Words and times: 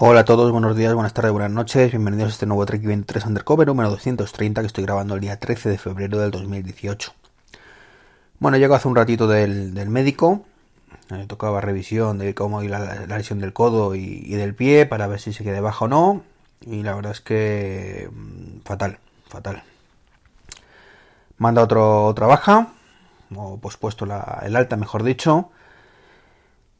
Hola 0.00 0.20
a 0.20 0.24
todos, 0.24 0.52
buenos 0.52 0.76
días, 0.76 0.94
buenas 0.94 1.12
tardes, 1.12 1.32
buenas 1.32 1.50
noches, 1.50 1.90
bienvenidos 1.90 2.28
a 2.28 2.32
este 2.34 2.46
nuevo 2.46 2.64
Trek 2.64 2.84
23 2.84 3.26
Undercover 3.26 3.66
número 3.66 3.90
230 3.90 4.60
que 4.60 4.66
estoy 4.68 4.84
grabando 4.84 5.16
el 5.16 5.20
día 5.20 5.40
13 5.40 5.70
de 5.70 5.76
febrero 5.76 6.20
del 6.20 6.30
2018. 6.30 7.12
Bueno, 8.38 8.58
llego 8.58 8.76
hace 8.76 8.86
un 8.86 8.94
ratito 8.94 9.26
del, 9.26 9.72
médico, 9.88 10.44
me 11.10 11.26
tocaba 11.26 11.60
revisión 11.60 12.18
de 12.18 12.32
cómo 12.32 12.62
iba 12.62 12.78
la, 12.78 13.06
lesión 13.06 13.40
del 13.40 13.52
codo 13.52 13.96
y, 13.96 14.20
del 14.36 14.54
pie 14.54 14.86
para 14.86 15.08
ver 15.08 15.18
si 15.18 15.32
se 15.32 15.42
queda 15.42 15.60
baja 15.60 15.86
o 15.86 15.88
no, 15.88 16.22
y 16.60 16.84
la 16.84 16.94
verdad 16.94 17.10
es 17.10 17.20
que 17.20 18.08
mm, 18.12 18.60
fatal, 18.64 19.00
fatal. 19.28 19.64
Manda 21.38 21.60
otro, 21.60 22.04
otra 22.04 22.28
baja, 22.28 22.68
o 23.34 23.58
pospuesto 23.58 24.06
la, 24.06 24.42
el 24.44 24.54
alta 24.54 24.76
mejor 24.76 25.02
dicho, 25.02 25.50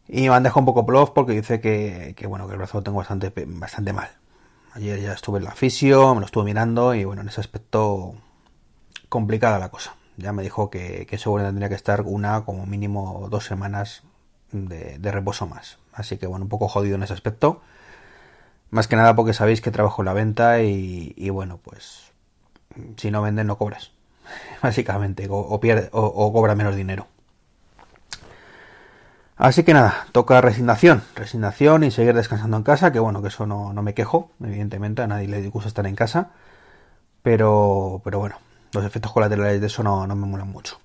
y 0.09 0.29
me 0.29 0.35
han 0.35 0.43
dejado 0.43 0.61
un 0.61 0.67
poco 0.67 0.87
plof 0.87 1.11
porque 1.11 1.33
dice 1.33 1.61
que, 1.61 2.15
bueno, 2.27 2.47
que 2.47 2.53
el 2.53 2.59
brazo 2.59 2.79
lo 2.79 2.83
tengo 2.83 2.99
bastante, 2.99 3.33
bastante 3.47 3.93
mal. 3.93 4.09
Ayer 4.73 5.01
ya 5.01 5.13
estuve 5.13 5.39
en 5.39 5.45
la 5.45 5.53
fisio, 5.53 6.15
me 6.15 6.21
lo 6.21 6.27
estuve 6.27 6.45
mirando 6.45 6.95
y 6.95 7.05
bueno, 7.05 7.23
en 7.23 7.29
ese 7.29 7.41
aspecto 7.41 8.15
complicada 9.09 9.59
la 9.59 9.71
cosa. 9.71 9.97
Ya 10.17 10.33
me 10.33 10.43
dijo 10.43 10.71
que, 10.71 11.07
que 11.07 11.19
seguro 11.19 11.45
tendría 11.45 11.69
que 11.69 11.75
estar 11.75 12.03
una, 12.03 12.45
como 12.45 12.67
mínimo 12.67 13.29
dos 13.31 13.45
semanas 13.45 14.03
de, 14.51 15.13
reposo 15.13 15.47
más. 15.47 15.79
Así 15.93 16.17
que 16.17 16.27
bueno, 16.27 16.45
un 16.45 16.49
poco 16.49 16.69
jodido 16.69 16.97
en 16.97 17.03
ese 17.03 17.13
aspecto. 17.13 17.61
Más 18.71 18.89
que 18.89 18.97
nada 18.97 19.15
porque 19.15 19.35
sabéis 19.35 19.61
que 19.61 19.71
trabajo 19.71 20.03
en 20.03 20.07
la 20.07 20.13
venta 20.15 20.63
y, 20.63 21.31
bueno, 21.31 21.59
pues 21.63 22.13
si 22.97 23.11
no 23.11 23.23
venden 23.23 23.47
no 23.47 23.59
cobras. 23.59 23.93
Básicamente, 24.63 25.27
o, 25.31 25.61
pierde, 25.61 25.89
o 25.93 26.33
cobra 26.33 26.55
menos 26.55 26.77
dinero. 26.77 27.07
Así 29.39 29.63
que 29.63 29.73
nada, 29.73 30.09
toca 30.11 30.41
resignación, 30.41 31.03
resignación 31.15 31.85
y 31.85 31.93
seguir 31.93 32.13
descansando 32.13 32.57
en 32.57 32.65
casa, 32.65 32.91
que 32.91 32.99
bueno, 32.99 33.23
que 33.23 33.29
eso 33.29 33.47
no, 33.47 33.73
me 33.73 33.95
quejo, 33.95 34.33
evidentemente, 34.43 35.03
a 35.03 35.07
nadie 35.07 35.29
le 35.29 35.49
gusta 35.49 35.69
estar 35.69 35.87
en 35.87 35.95
casa, 35.95 36.33
pero, 37.23 38.01
pero 38.03 38.19
bueno, 38.19 38.37
los 38.73 38.85
efectos 38.85 39.13
colaterales 39.13 39.61
de 39.61 39.69
eso 39.69 39.85
no, 39.85 40.09
no 40.09 40.17
me 40.17 40.27
molan 40.27 40.49
mucho. 40.49 40.81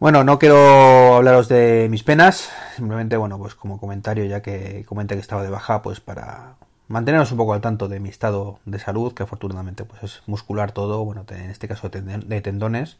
Bueno, 0.00 0.24
no 0.24 0.38
quiero 0.38 1.16
hablaros 1.16 1.46
de 1.48 1.88
mis 1.90 2.02
penas, 2.02 2.50
simplemente, 2.74 3.18
bueno, 3.18 3.38
pues 3.38 3.54
como 3.54 3.78
comentario, 3.78 4.24
ya 4.24 4.40
que 4.40 4.84
comenté 4.86 5.14
que 5.14 5.20
estaba 5.20 5.42
de 5.42 5.50
baja, 5.50 5.82
pues 5.82 6.00
para 6.00 6.56
manteneros 6.88 7.30
un 7.32 7.36
poco 7.36 7.52
al 7.52 7.60
tanto 7.60 7.86
de 7.86 8.00
mi 8.00 8.08
estado 8.08 8.60
de 8.64 8.78
salud, 8.78 9.12
que 9.12 9.24
afortunadamente 9.24 9.84
pues 9.84 10.02
es 10.02 10.22
muscular 10.26 10.72
todo, 10.72 11.04
bueno, 11.04 11.26
en 11.28 11.50
este 11.50 11.68
caso 11.68 11.90
de 11.90 12.40
tendones, 12.40 12.96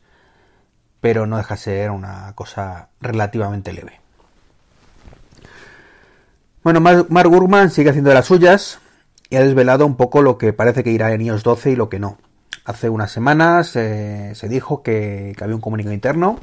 pero 1.04 1.26
no 1.26 1.36
deja 1.36 1.56
de 1.56 1.60
ser 1.60 1.90
una 1.90 2.32
cosa 2.34 2.88
relativamente 3.02 3.74
leve. 3.74 4.00
Bueno, 6.62 6.80
Mark 6.80 7.28
Gurman 7.28 7.70
sigue 7.70 7.90
haciendo 7.90 8.14
las 8.14 8.24
suyas 8.24 8.78
y 9.28 9.36
ha 9.36 9.42
desvelado 9.42 9.84
un 9.84 9.98
poco 9.98 10.22
lo 10.22 10.38
que 10.38 10.54
parece 10.54 10.82
que 10.82 10.92
irá 10.92 11.12
en 11.12 11.20
iOS 11.20 11.42
12 11.42 11.72
y 11.72 11.76
lo 11.76 11.90
que 11.90 11.98
no. 11.98 12.16
Hace 12.64 12.88
unas 12.88 13.12
semanas 13.12 13.76
eh, 13.76 14.32
se 14.34 14.48
dijo 14.48 14.82
que, 14.82 15.36
había 15.42 15.54
un 15.54 15.60
comunicado 15.60 15.92
interno 15.92 16.40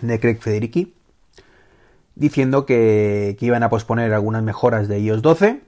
de 0.00 0.18
Craig 0.18 0.38
Federici 0.40 0.94
diciendo 2.14 2.64
que, 2.64 3.36
iban 3.38 3.62
a 3.62 3.68
posponer 3.68 4.14
algunas 4.14 4.44
mejoras 4.44 4.88
de 4.88 4.98
iOS 5.00 5.20
12 5.20 5.60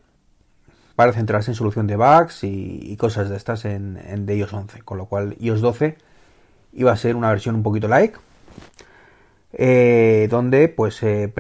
para 0.97 1.13
centrarse 1.13 1.51
en 1.51 1.55
solución 1.55 1.87
de 1.87 1.97
bugs 1.97 2.45
y, 2.45 2.97
cosas 2.97 3.29
de 3.29 3.37
estas 3.37 3.67
en, 3.67 4.01
en 4.07 4.25
de 4.25 4.39
iOS 4.39 4.55
11, 4.55 4.81
con 4.85 4.97
lo 4.97 5.05
cual 5.05 5.37
iOS 5.39 5.61
12 5.61 6.08
iba 6.73 6.93
a 6.93 6.97
ser 6.97 7.17
una 7.17 7.31
versión 7.31 7.55
un 7.55 7.63
poquito 7.63 7.89
like, 7.89 8.19
eh, 9.53 10.29
donde 10.31 10.69
pues 10.69 11.03
eh, 11.03 11.33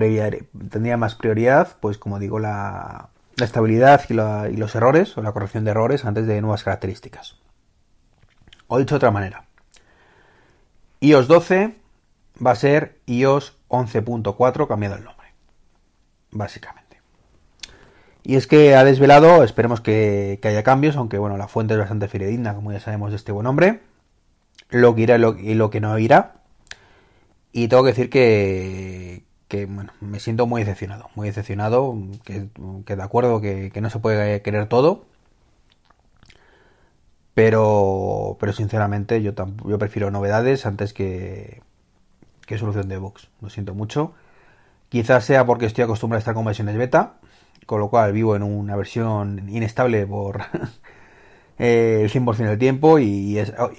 tendría 0.70 0.96
más 0.96 1.14
prioridad, 1.14 1.76
pues 1.80 1.98
como 1.98 2.18
digo, 2.18 2.38
la, 2.38 3.10
estabilidad 3.38 4.02
y, 4.08 4.14
los 4.14 4.74
errores, 4.74 5.16
o 5.16 5.22
la 5.22 5.32
corrección 5.32 5.64
de 5.64 5.70
errores 5.70 6.04
antes 6.04 6.26
de 6.26 6.40
nuevas 6.40 6.64
características. 6.64 7.36
O 8.66 8.78
dicho 8.78 8.94
de 8.94 8.96
otra 8.96 9.10
manera, 9.10 9.44
iOS 11.00 11.28
12 11.28 11.76
va 12.44 12.50
a 12.50 12.56
ser 12.56 12.98
iOS 13.06 13.56
11.4 13.68 14.66
cambiado 14.66 14.96
el 14.96 15.04
nombre, 15.04 15.28
básicamente. 16.30 17.00
Y 18.24 18.34
es 18.34 18.46
que 18.46 18.74
ha 18.74 18.84
desvelado, 18.84 19.44
esperemos 19.44 19.80
que, 19.80 20.40
haya 20.42 20.62
cambios, 20.64 20.96
aunque 20.96 21.18
bueno, 21.18 21.36
la 21.36 21.48
fuente 21.48 21.74
es 21.74 21.80
bastante 21.80 22.08
fidedigna, 22.08 22.54
como 22.54 22.72
ya 22.72 22.80
sabemos 22.80 23.10
de 23.10 23.16
este 23.16 23.32
buen 23.32 23.46
hombre 23.46 23.80
lo 24.70 24.94
que 24.94 25.02
irá 25.02 25.16
y 25.16 25.54
lo, 25.54 25.70
que 25.70 25.80
no 25.80 25.98
irá. 25.98 26.34
Y 27.52 27.68
tengo 27.68 27.82
que 27.84 27.90
decir 27.90 28.10
que, 28.10 29.24
que 29.48 29.66
bueno, 29.66 29.92
me 30.00 30.20
siento 30.20 30.46
muy 30.46 30.62
decepcionado, 30.62 31.10
muy 31.14 31.28
decepcionado, 31.28 31.96
que, 32.24 32.48
de 32.96 33.02
acuerdo 33.02 33.40
que, 33.40 33.72
no 33.80 33.90
se 33.90 33.98
puede 33.98 34.42
querer 34.42 34.68
todo, 34.68 35.06
pero, 37.34 38.36
pero 38.40 38.52
sinceramente 38.52 39.22
yo, 39.22 39.32
yo 39.64 39.78
prefiero 39.78 40.10
novedades 40.10 40.66
antes 40.66 40.92
que, 40.92 41.62
que 42.46 42.58
solución 42.58 42.88
de 42.88 42.98
box, 42.98 43.28
lo 43.40 43.50
siento 43.50 43.74
mucho. 43.74 44.14
Quizás 44.88 45.24
sea 45.24 45.44
porque 45.46 45.66
estoy 45.66 45.84
acostumbrado 45.84 46.18
a 46.18 46.20
estar 46.20 46.34
con 46.34 46.44
versiones 46.44 46.76
beta, 46.76 47.16
con 47.66 47.80
lo 47.80 47.90
cual 47.90 48.12
vivo 48.12 48.34
en 48.36 48.42
una 48.42 48.74
versión 48.76 49.48
inestable 49.50 50.06
por 50.06 50.40
eh, 51.58 52.02
el 52.02 52.10
100% 52.10 52.36
del 52.36 52.58
tiempo 52.58 52.98
y, 53.00 53.36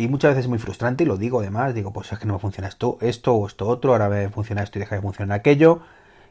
muchas 0.10 0.32
veces 0.32 0.46
es 0.46 0.50
muy 0.50 0.60
frustrante 0.60 1.04
y 1.04 1.08
lo 1.08 1.18
digo 1.18 1.40
además, 1.40 1.74
digo, 1.74 1.94
pues 1.94 2.12
es 2.12 2.20
que 2.20 2.26
no 2.26 2.34
me 2.34 2.40
funciona 2.40 2.68
esto, 2.68 2.98
esto 3.02 3.34
o 3.34 3.48
esto 3.48 3.68
otro, 3.68 3.94
ahora 3.94 4.10
me 4.10 4.30
funciona 4.30 4.64
esto 4.64 4.78
y 4.78 4.82
deja 4.82 4.96
de 4.96 5.02
funcionar 5.02 5.40
aquello, 5.40 5.82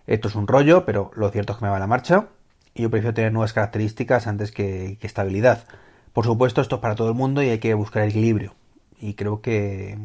esto 0.07 0.29
es 0.29 0.35
un 0.35 0.47
rollo, 0.47 0.85
pero 0.85 1.11
lo 1.17 1.31
cierto 1.31 1.53
es 1.53 1.59
que 1.59 1.65
me 1.65 1.71
va 1.71 1.79
la 1.79 1.87
marcha 1.87 2.27
y 2.75 2.83
yo 2.83 2.91
prefiero 2.91 3.15
tener 3.15 3.33
nuevas 3.33 3.55
características 3.55 4.27
antes 4.27 4.53
que, 4.53 4.99
estabilidad. 5.01 5.65
Por 6.13 6.25
supuesto, 6.25 6.61
esto 6.61 6.77
es 6.77 6.81
para 6.83 6.95
todo 6.95 7.09
el 7.09 7.15
mundo 7.15 7.43
y 7.43 7.49
hay 7.49 7.59
que 7.59 7.73
buscar 7.75 8.03
el 8.03 8.11
equilibrio 8.11 8.55
y 9.01 9.15
creo 9.15 9.41
que, 9.41 9.97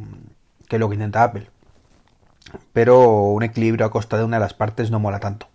que 0.69 0.77
es 0.77 0.79
lo 0.79 0.87
que 0.87 0.95
intenta 0.95 1.23
Apple. 1.23 1.49
Pero 2.71 3.23
un 3.23 3.43
equilibrio 3.43 3.85
a 3.85 3.91
costa 3.91 4.17
de 4.17 4.23
una 4.23 4.37
de 4.37 4.41
las 4.41 4.53
partes 4.53 4.91
no 4.91 4.99
mola 4.99 5.19
tanto. 5.19 5.47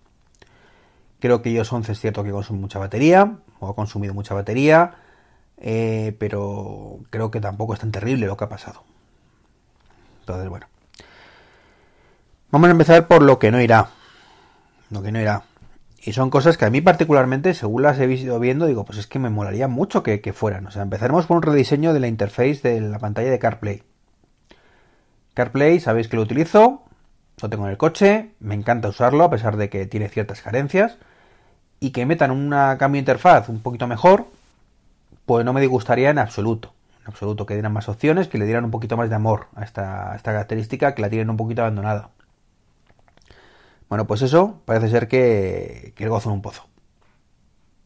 Creo 1.21 1.43
que 1.43 1.51
iOS 1.51 1.73
11 1.73 1.93
es 1.93 2.01
cierto 2.01 2.25
que 2.25 2.31
consume 2.31 2.61
mucha 2.61 2.79
batería, 2.79 3.39
o 3.59 3.69
ha 3.69 3.75
consumido 3.75 4.15
mucha 4.15 4.35
batería, 4.35 4.95
eh, 5.61 6.17
pero 6.19 7.01
creo 7.11 7.31
que 7.31 7.41
tampoco 7.41 7.75
es 7.75 7.81
tan 7.81 7.93
terrible 7.93 8.27
lo 8.27 8.37
que 8.37 8.45
ha 8.45 8.49
pasado. 8.49 8.85
Entonces, 10.21 10.49
bueno. 10.49 10.67
Vamos 12.51 12.69
a 12.69 12.73
empezar 12.73 13.07
por 13.07 13.23
lo 13.23 13.39
que 13.39 13.51
no 13.51 13.61
irá. 13.61 13.91
Lo 14.91 15.03
que 15.03 15.13
no 15.13 15.21
irá. 15.21 15.43
Y 16.01 16.13
son 16.13 16.31
cosas 16.31 16.57
que 16.57 16.65
a 16.65 16.71
mí 16.71 16.81
particularmente, 16.81 17.53
según 17.55 17.83
las 17.83 17.99
he 17.99 18.07
visto 18.07 18.39
viendo, 18.39 18.67
digo, 18.67 18.85
pues 18.85 18.99
es 18.99 19.07
que 19.07 19.19
me 19.19 19.31
molaría 19.31 19.69
mucho 19.69 20.03
que, 20.03 20.33
fueran. 20.33 20.67
O 20.67 20.71
sea, 20.71 20.83
empezaremos 20.83 21.27
con 21.27 21.39
un 21.39 21.43
rediseño 21.43 21.93
de 21.93 22.01
la 22.01 22.09
interface 22.09 22.61
de 22.63 22.81
la 22.81 22.99
pantalla 22.99 23.31
de 23.31 23.39
CarPlay. 23.39 23.83
CarPlay, 25.35 25.81
sabéis 25.81 26.09
que 26.09 26.17
lo 26.17 26.23
utilizo, 26.23 26.83
lo 27.43 27.51
tengo 27.51 27.65
en 27.67 27.73
el 27.73 27.77
coche, 27.77 28.31
me 28.41 28.55
encanta 28.55 28.89
usarlo 28.89 29.25
a 29.25 29.31
pesar 29.31 29.57
de 29.57 29.69
que 29.69 29.87
tiene 29.87 30.09
ciertas 30.09 30.41
carencias. 30.41 30.97
Y 31.81 31.91
que 31.91 32.07
metan 32.07 32.31
una 32.31 32.77
cambio 32.79 32.99
de 32.99 33.03
interfaz 33.03 33.49
un 33.49 33.61
poquito 33.61 33.87
mejor, 33.87 34.27
pues 35.29 35.45
no 35.45 35.53
me 35.53 35.61
disgustaría 35.61 36.09
en 36.09 36.19
absoluto. 36.19 36.73
En 37.03 37.09
absoluto, 37.09 37.45
que 37.45 37.53
dieran 37.53 37.75
más 37.75 37.91
opciones, 37.91 38.29
que 38.29 38.39
le 38.39 38.47
dieran 38.47 38.65
un 38.65 38.71
poquito 38.71 38.97
más 38.97 39.11
de 39.11 39.15
amor 39.15 39.49
a 39.55 39.63
esta, 39.63 40.17
esta 40.17 40.33
característica, 40.33 40.95
que 40.95 41.03
la 41.03 41.11
tienen 41.11 41.29
un 41.29 41.37
poquito 41.37 41.61
abandonada. 41.61 42.09
Bueno, 43.91 44.07
pues 44.07 44.23
eso 44.23 44.63
parece 44.65 44.89
ser 44.89 45.07
que, 45.07 45.93
que 45.95 46.05
el 46.05 46.09
gozo 46.09 46.31
en 46.31 46.37
un 46.37 46.41
pozo. 46.41 46.67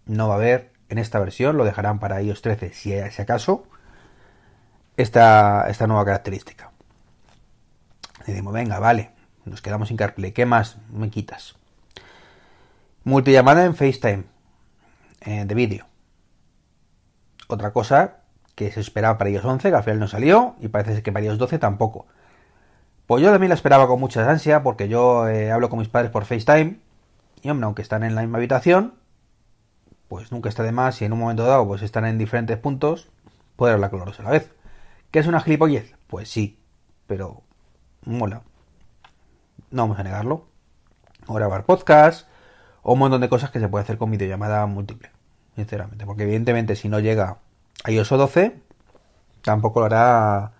No 0.06 0.28
va 0.28 0.34
a 0.34 0.36
haber 0.36 0.70
en 0.88 0.98
esta 0.98 1.19
versión, 1.19 1.56
lo 1.56 1.64
dejarán 1.64 1.98
para 1.98 2.22
iOS 2.22 2.42
13 2.42 2.72
si, 2.75 2.92
si 3.10 3.22
acaso, 3.22 3.66
esta, 4.97 5.69
esta 5.69 5.88
nueva 5.88 6.04
característica. 6.04 6.70
decimos, 8.24 8.53
venga, 8.53 8.78
vale, 8.78 9.10
nos 9.47 9.62
quedamos 9.62 9.88
sin 9.88 9.97
CarPlay, 9.97 10.30
¿qué 10.30 10.47
más 10.47 10.76
me 10.92 11.10
quitas? 11.10 11.56
Multillamada 13.03 13.64
en 13.64 13.74
FaceTime 13.74 14.24
eh, 15.22 15.45
de 15.45 15.54
vídeo. 15.56 15.91
Otra 17.53 17.75
cosa 17.75 18.16
que 18.54 18.72
se 18.72 18.81
esperaba 18.81 19.19
para 19.19 19.28
iOS 19.28 19.45
11, 19.45 19.72
que 19.84 19.95
no 19.95 20.09
salió, 20.09 20.57
y 20.59 20.69
parece 20.69 21.03
que 21.03 21.13
para 21.13 21.27
iOS 21.27 21.37
12 21.37 21.59
tampoco. 21.59 22.07
Pues 23.07 23.22
yo 23.22 23.31
también 23.31 23.51
la 23.51 23.54
esperaba 23.57 23.87
con 23.87 24.01
mucha 24.01 24.27
ansia, 24.31 24.63
porque 24.63 24.89
yo 24.89 25.28
eh, 25.28 25.53
hablo 25.53 25.69
con 25.69 25.78
mis 25.78 25.89
padres 25.91 26.10
por 26.10 26.25
FaceTime, 26.25 26.78
y 27.43 27.51
hombre, 27.51 27.66
aunque 27.66 27.83
están 27.83 28.04
en 28.04 28.15
la 28.15 28.22
misma 28.22 28.39
habitación, 28.39 28.95
pues 30.09 30.33
nunca 30.33 30.49
está 30.49 30.63
de 30.63 30.72
más, 30.72 30.95
si 30.95 31.04
en 31.04 31.13
un 31.13 31.19
momento 31.19 31.45
dado 31.45 31.66
pues 31.69 31.83
están 31.83 32.07
en 32.07 32.16
diferentes 32.16 32.57
puntos, 32.57 33.10
puede 33.57 33.75
hablar 33.75 33.91
con 33.91 34.03
los 34.03 34.19
a 34.19 34.22
la 34.22 34.31
vez. 34.31 34.51
¿Qué 35.10 35.19
es 35.19 35.27
una 35.27 35.43
gilipollez? 35.43 35.95
Pues 36.07 36.31
sí, 36.31 36.59
pero 37.07 37.43
mola. 38.07 38.41
No 39.71 39.83
vamos 39.83 39.98
a 39.98 40.05
negarlo. 40.05 40.47
O 41.27 41.34
grabar 41.34 41.66
podcast, 41.66 42.27
o 42.81 42.95
un 42.95 43.01
montón 43.01 43.21
de 43.21 43.28
cosas 43.28 43.51
que 43.51 43.60
se 43.60 43.69
puede 43.69 43.83
hacer 43.83 43.98
con 43.98 44.10
videollamada 44.10 44.65
múltiple 44.65 45.10
sinceramente. 45.57 46.07
Porque 46.07 46.25
evidentemente 46.25 46.77
si 46.77 46.89
no 46.89 47.01
llega 47.01 47.39
a 47.84 47.91
iOS 47.91 48.10
12, 48.10 48.60
tampoco 49.43 49.81
lo 49.81 49.87
hará 49.87 50.53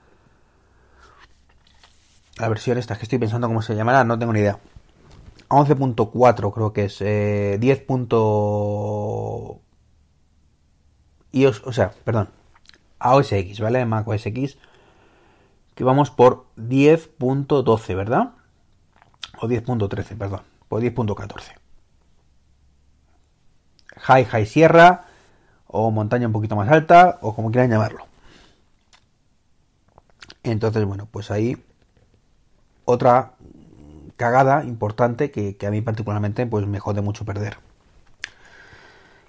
la 2.39 2.49
versión 2.49 2.79
esta 2.79 2.97
que 2.97 3.05
estoy 3.05 3.19
pensando 3.19 3.47
cómo 3.47 3.62
se 3.62 3.75
llamará, 3.75 4.05
no 4.05 4.19
tengo 4.19 4.33
ni 4.33 4.41
idea. 4.41 4.59
a 5.49 5.56
11.4 5.56 6.53
creo 6.53 6.73
que 6.73 6.85
es, 6.87 7.00
eh, 7.00 7.59
10. 7.61 7.87
iOS, 11.33 11.62
o 11.65 11.73
sea, 11.73 11.93
perdón, 12.05 12.29
a 12.99 13.15
OS 13.15 13.33
X, 13.33 13.61
¿vale? 13.61 13.85
Mac 13.85 14.06
OS 14.09 14.27
X, 14.27 14.59
que 15.75 15.85
vamos 15.85 16.11
por 16.11 16.47
10.12, 16.56 17.97
¿verdad? 17.97 18.33
O 19.41 19.47
10.13, 19.49 20.17
perdón, 20.17 20.41
por 20.69 20.83
10.14. 20.83 21.62
High 23.97 24.25
High 24.25 24.47
Sierra, 24.47 25.05
o 25.67 25.91
montaña 25.91 26.27
un 26.27 26.33
poquito 26.33 26.56
más 26.56 26.69
alta, 26.69 27.19
o 27.23 27.35
como 27.35 27.50
quieran 27.50 27.71
llamarlo. 27.71 28.06
Entonces, 30.43 30.85
bueno, 30.85 31.09
pues 31.11 31.31
ahí 31.31 31.56
otra 32.85 33.33
cagada 34.17 34.65
importante 34.65 35.31
que, 35.31 35.56
a 35.67 35.71
mí 35.71 35.81
particularmente 35.81 36.47
pues 36.47 36.67
me 36.67 36.79
jode 36.81 37.00
mucho 37.00 37.25
perder. 37.25 37.56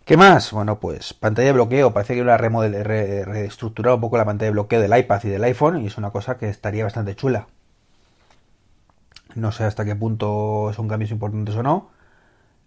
¿Qué 0.05 0.17
más? 0.17 0.51
Bueno, 0.51 0.79
pues 0.79 1.13
pantalla 1.13 1.47
de 1.47 1.53
bloqueo. 1.53 1.93
Parece 1.93 2.15
que 2.15 2.21
una 2.21 2.37
remodel, 2.37 2.83
reestructurado 2.83 3.95
un 3.95 4.01
poco 4.01 4.17
la 4.17 4.25
pantalla 4.25 4.47
de 4.47 4.51
bloqueo 4.51 4.81
del 4.81 4.97
iPad 4.97 5.21
y 5.23 5.29
del 5.29 5.43
iPhone 5.45 5.81
y 5.81 5.87
es 5.87 5.97
una 5.97 6.11
cosa 6.11 6.37
que 6.37 6.49
estaría 6.49 6.83
bastante 6.83 7.15
chula. 7.15 7.47
No 9.35 9.51
sé 9.51 9.63
hasta 9.63 9.85
qué 9.85 9.95
punto 9.95 10.71
son 10.75 10.87
cambios 10.87 11.11
importantes 11.11 11.55
o 11.55 11.63
no. 11.63 11.89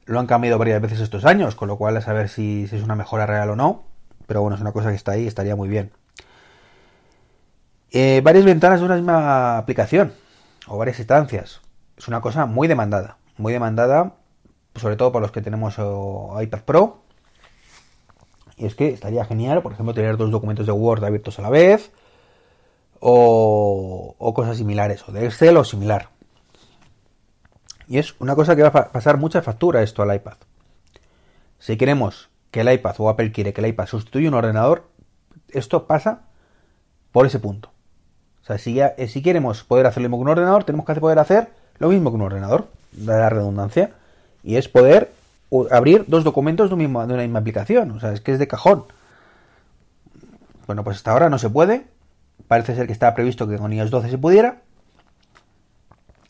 Lo 0.06 0.20
han 0.20 0.26
cambiado 0.26 0.58
varias 0.58 0.80
veces 0.80 1.00
estos 1.00 1.24
años, 1.24 1.56
con 1.56 1.68
lo 1.68 1.76
cual 1.76 1.96
a 1.96 2.00
saber 2.00 2.28
si, 2.28 2.64
es 2.64 2.82
una 2.82 2.94
mejora 2.94 3.26
real 3.26 3.50
o 3.50 3.56
no. 3.56 3.84
Pero 4.26 4.40
bueno, 4.40 4.54
es 4.54 4.60
una 4.60 4.72
cosa 4.72 4.90
que 4.90 4.96
está 4.96 5.12
ahí, 5.12 5.26
estaría 5.26 5.56
muy 5.56 5.68
bien. 5.68 5.92
Eh, 7.90 8.20
varias 8.22 8.44
ventanas 8.44 8.80
de 8.80 8.86
una 8.86 8.94
misma 8.94 9.58
aplicación 9.58 10.12
o 10.68 10.78
varias 10.78 10.98
instancias. 10.98 11.60
Es 11.96 12.08
una 12.08 12.20
cosa 12.20 12.46
muy 12.46 12.68
demandada, 12.68 13.18
muy 13.36 13.52
demandada, 13.52 14.14
sobre 14.76 14.96
todo 14.96 15.12
por 15.12 15.22
los 15.22 15.32
que 15.32 15.42
tenemos 15.42 15.74
iPad 15.74 16.60
Pro. 16.64 17.02
Y 18.56 18.66
es 18.66 18.74
que 18.74 18.88
estaría 18.88 19.24
genial, 19.24 19.62
por 19.62 19.72
ejemplo, 19.72 19.92
tener 19.92 20.16
dos 20.16 20.30
documentos 20.30 20.66
de 20.66 20.72
Word 20.72 21.04
abiertos 21.04 21.38
a 21.38 21.42
la 21.42 21.50
vez 21.50 21.92
o, 23.00 24.14
o 24.18 24.34
cosas 24.34 24.56
similares, 24.56 25.06
o 25.08 25.12
de 25.12 25.26
Excel 25.26 25.56
o 25.56 25.64
similar. 25.64 26.15
Y 27.88 27.98
es 27.98 28.14
una 28.18 28.34
cosa 28.34 28.56
que 28.56 28.62
va 28.62 28.68
a 28.68 28.92
pasar 28.92 29.16
mucha 29.16 29.42
factura 29.42 29.82
esto 29.82 30.02
al 30.02 30.14
iPad. 30.14 30.36
Si 31.58 31.76
queremos 31.76 32.28
que 32.50 32.60
el 32.60 32.72
iPad 32.72 32.94
o 32.98 33.08
Apple 33.08 33.32
quiere 33.32 33.52
que 33.52 33.60
el 33.60 33.68
iPad 33.68 33.86
sustituya 33.86 34.28
un 34.28 34.34
ordenador, 34.34 34.88
esto 35.48 35.86
pasa 35.86 36.22
por 37.12 37.26
ese 37.26 37.38
punto. 37.38 37.70
O 38.42 38.46
sea, 38.46 38.58
si, 38.58 38.74
ya, 38.74 38.94
eh, 38.96 39.08
si 39.08 39.22
queremos 39.22 39.64
poder 39.64 39.86
hacer 39.86 40.02
lo 40.02 40.08
mismo 40.08 40.18
que 40.18 40.22
un 40.22 40.28
ordenador, 40.28 40.64
tenemos 40.64 40.86
que 40.86 40.94
poder 40.94 41.18
hacer 41.18 41.48
lo 41.78 41.88
mismo 41.88 42.10
que 42.10 42.16
un 42.16 42.22
ordenador, 42.22 42.68
de 42.92 43.06
la 43.06 43.28
redundancia, 43.28 43.90
y 44.42 44.56
es 44.56 44.68
poder 44.68 45.12
abrir 45.70 46.04
dos 46.06 46.24
documentos 46.24 46.70
de, 46.70 46.76
de 46.76 46.84
una 46.86 47.22
misma 47.22 47.38
aplicación. 47.38 47.90
O 47.90 48.00
sea, 48.00 48.12
es 48.12 48.20
que 48.20 48.32
es 48.32 48.38
de 48.38 48.48
cajón. 48.48 48.84
Bueno, 50.66 50.84
pues 50.84 50.98
hasta 50.98 51.12
ahora 51.12 51.28
no 51.28 51.38
se 51.38 51.50
puede. 51.50 51.86
Parece 52.48 52.74
ser 52.74 52.86
que 52.86 52.92
estaba 52.92 53.14
previsto 53.14 53.48
que 53.48 53.58
con 53.58 53.72
iOS 53.72 53.90
12 53.90 54.10
se 54.10 54.18
pudiera. 54.18 54.62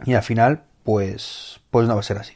Y 0.05 0.14
al 0.14 0.23
final, 0.23 0.62
pues, 0.87 1.61
pues 1.71 1.87
no 1.88 1.94
va 1.94 2.00
a 2.00 2.05
ser 2.05 2.17
así. 2.17 2.35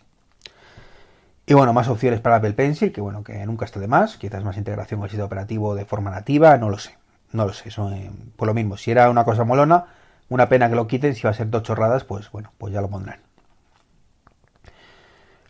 Y 1.47 1.55
bueno, 1.55 1.73
más 1.73 1.89
opciones 1.89 2.21
para 2.21 2.37
Apple 2.37 2.53
Pencil, 2.53 2.93
que 2.93 3.01
bueno, 3.01 3.23
que 3.23 3.47
nunca 3.47 3.65
está 3.65 3.81
de 3.81 3.87
más. 3.87 4.17
Quizás 4.17 4.45
más 4.45 4.57
integración 4.57 4.99
con 5.01 5.07
el 5.07 5.11
sistema 5.11 5.27
operativo 5.27 5.75
de 5.75 5.85
forma 5.85 6.11
nativa, 6.11 6.59
no 6.59 6.69
lo 6.69 6.79
sé. 6.79 6.99
No 7.33 7.47
lo 7.47 7.53
sé, 7.53 7.69
eh, 7.69 8.11
por 8.37 8.49
lo 8.49 8.55
mismo, 8.55 8.77
si 8.77 8.91
era 8.91 9.09
una 9.09 9.25
cosa 9.25 9.45
molona, 9.45 9.87
una 10.29 10.49
pena 10.49 10.69
que 10.69 10.75
lo 10.75 10.89
quiten, 10.89 11.15
si 11.15 11.23
va 11.23 11.31
a 11.31 11.35
ser 11.35 11.49
dos 11.49 11.63
chorradas, 11.63 12.03
pues 12.03 12.29
bueno, 12.33 12.53
pues 12.59 12.75
ya 12.75 12.81
lo 12.81 12.89
pondrán. 12.89 13.21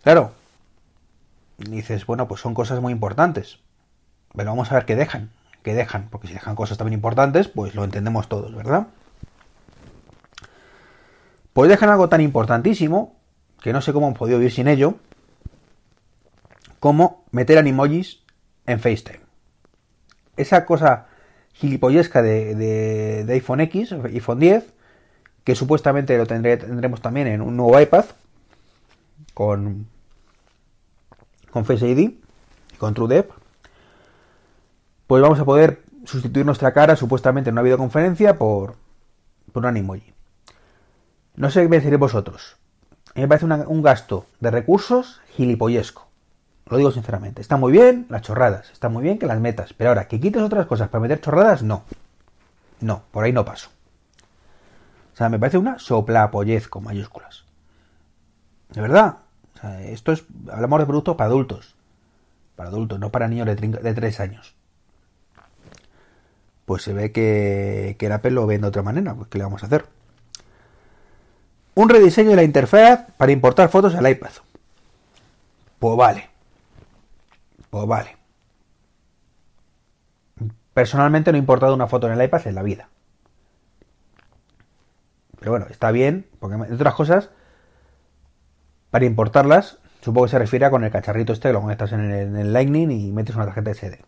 Claro, 0.02 0.32
dices, 1.56 2.05
bueno, 2.05 2.29
pues 2.29 2.43
son 2.43 2.52
cosas 2.52 2.81
muy 2.81 2.93
importantes, 2.93 3.61
pero 4.37 4.50
vamos 4.50 4.70
a 4.70 4.75
ver 4.75 4.85
qué 4.85 4.94
dejan, 4.94 5.31
qué 5.62 5.73
dejan, 5.73 6.08
porque 6.11 6.29
si 6.29 6.35
dejan 6.35 6.55
cosas 6.55 6.76
también 6.76 6.99
importantes, 6.99 7.49
pues 7.49 7.75
lo 7.75 7.82
entendemos 7.85 8.29
todos, 8.29 8.55
¿verdad? 8.55 8.88
Pues 11.61 11.69
dejan 11.69 11.91
algo 11.91 12.09
tan 12.09 12.23
importantísimo, 12.23 13.21
que 13.61 13.75
no 13.75 13.83
sé 13.83 13.93
cómo 13.93 14.07
han 14.07 14.15
podido 14.15 14.39
vivir 14.39 14.51
sin 14.51 14.67
ello, 14.67 14.95
como 16.79 17.27
meter 17.33 17.59
animojis 17.59 18.23
en 18.65 18.81
FaceTime. 18.81 19.21
Esa 20.39 20.65
cosa 20.65 21.09
gilipollesca 21.53 22.23
de, 22.23 23.27
iPhone 23.29 23.61
X, 23.61 23.93
iPhone 23.93 24.41
10, 24.41 24.73
que 25.45 25.55
supuestamente 25.55 26.17
lo 26.17 26.25
tendremos 26.25 27.03
también 27.03 27.27
en 27.27 27.43
un 27.43 27.59
nuevo 27.59 27.79
iPad 27.79 28.07
con, 29.35 29.87
Face 31.53 31.87
ID, 31.87 32.12
con 32.79 32.95
TrueDepth, 32.95 33.35
pues 35.07 35.23
vamos 35.23 35.39
a 35.39 35.45
poder 35.45 35.83
sustituir 36.07 36.47
nuestra 36.47 36.73
cara 36.73 36.97
supuestamente 36.97 37.51
en 37.51 37.55
una 37.55 37.61
videoconferencia 37.61 38.39
por, 38.39 38.77
por 39.53 39.62
un 39.62 39.67
animoji. 39.67 40.15
No 41.37 41.50
sé 41.50 41.62
qué 41.62 41.69
pensaréis 41.69 42.00
vosotros. 42.00 42.56
A 43.11 43.12
mí 43.15 43.23
me 43.23 43.29
parece 43.29 43.47
un 43.47 43.82
gasto 43.82 44.27
de 44.41 44.50
recursos 44.50 45.21
gilipollesco. 45.35 46.06
Lo 46.67 46.77
digo 46.77 46.93
sinceramente. 46.93 47.41
Está 47.41 47.56
muy 47.56 47.73
bien 47.73 48.06
las 48.09 48.23
chorradas, 48.23 48.71
está 48.71 48.88
muy 48.88 49.03
bien 49.03 49.19
que 49.19 49.27
las 49.27 49.41
metas, 49.41 49.73
pero 49.73 49.91
ahora 49.91 50.06
que 50.06 50.21
quites 50.21 50.43
otras 50.43 50.67
cosas 50.67 50.88
para 50.88 51.03
meter 51.03 51.21
chorradas, 51.21 51.62
no. 51.62 51.82
No, 52.81 53.03
por 53.11 53.25
ahí 53.25 53.32
no 53.32 53.44
paso. 53.44 53.71
O 55.12 55.17
sea, 55.17 55.29
me 55.29 55.38
parece 55.38 55.59
una 55.59 55.79
soplapollez 55.79 56.69
con 56.69 56.85
mayúsculas. 56.85 57.44
De 58.71 58.81
verdad. 58.81 59.19
O 59.55 59.59
sea, 59.59 59.83
esto 59.83 60.12
es. 60.12 60.25
Hablamos 60.50 60.79
de 60.79 60.87
productos 60.87 61.17
para 61.17 61.29
adultos. 61.29 61.75
Para 62.55 62.71
adultos, 62.71 62.99
no 63.00 63.11
para 63.11 63.29
niños 63.29 63.47
de, 63.47 63.56
de 63.56 63.94
3 63.94 64.21
años. 64.21 64.55
Pues 66.65 66.83
se 66.83 66.93
ve 66.93 67.11
que, 67.11 67.97
que 67.99 68.06
el 68.06 68.12
Apple 68.12 68.31
lo 68.31 68.47
ve 68.47 68.59
de 68.59 68.67
otra 68.67 68.83
manera. 68.83 69.15
Pues, 69.15 69.29
¿qué 69.29 69.38
le 69.38 69.44
vamos 69.44 69.62
a 69.62 69.67
hacer? 69.67 69.87
Un 71.75 71.88
rediseño 71.88 72.31
de 72.31 72.37
la 72.37 72.43
interfaz 72.43 73.06
para 73.17 73.32
importar 73.32 73.69
fotos 73.69 73.94
al 73.94 74.08
iPad. 74.08 74.31
Pues 75.78 75.96
vale. 75.96 76.28
Pues 77.70 77.87
vale. 77.87 78.17
Personalmente 80.75 81.32
no 81.32 81.37
he 81.37 81.40
importado 81.40 81.75
una 81.75 81.87
foto 81.87 82.06
en 82.06 82.19
el 82.19 82.25
iPad 82.25 82.46
en 82.46 82.55
la 82.55 82.62
vida. 82.62 82.88
Pero 85.38 85.52
bueno, 85.52 85.67
está 85.70 85.90
bien, 85.90 86.26
porque 86.38 86.56
entre 86.56 86.75
otras 86.75 86.94
cosas, 86.94 87.31
para 88.90 89.06
importarlas, 89.06 89.78
supongo 90.02 90.26
que 90.26 90.32
se 90.32 90.38
refiere 90.38 90.66
a 90.66 90.70
con 90.70 90.84
el 90.84 90.90
cacharrito 90.90 91.32
este, 91.32 91.52
lo 91.52 91.62
conectas 91.62 91.93
en 91.93 92.00
el, 92.00 92.12
en 92.12 92.37
el 92.37 92.52
Lightning 92.52 92.90
y 92.90 93.11
metes 93.11 93.37
una 93.37 93.46
tarjeta 93.46 93.73
SD. 93.73 94.04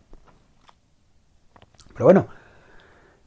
Pero 1.93 2.05
bueno, 2.05 2.27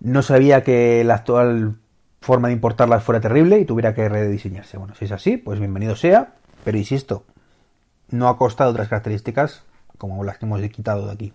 no 0.01 0.23
sabía 0.23 0.63
que 0.63 1.03
la 1.05 1.15
actual 1.15 1.77
forma 2.21 2.49
de 2.49 2.55
importarlas 2.55 3.05
fuera 3.05 3.21
terrible 3.21 3.59
y 3.61 3.65
tuviera 3.65 3.95
que 3.95 4.09
rediseñarse. 4.09 4.79
Bueno, 4.79 4.95
si 4.95 5.05
es 5.05 5.13
así, 5.13 5.37
pues 5.37 5.59
bienvenido 5.59 5.97
sea, 5.97 6.35
pero 6.65 6.79
insisto, 6.79 7.25
no 8.11 8.29
ha 8.29 8.39
costado 8.39 8.71
otras 8.71 8.89
características 8.89 9.65
como 9.99 10.23
las 10.25 10.39
que 10.39 10.47
hemos 10.47 10.61
quitado 10.69 11.07
de 11.07 11.13
aquí. 11.13 11.33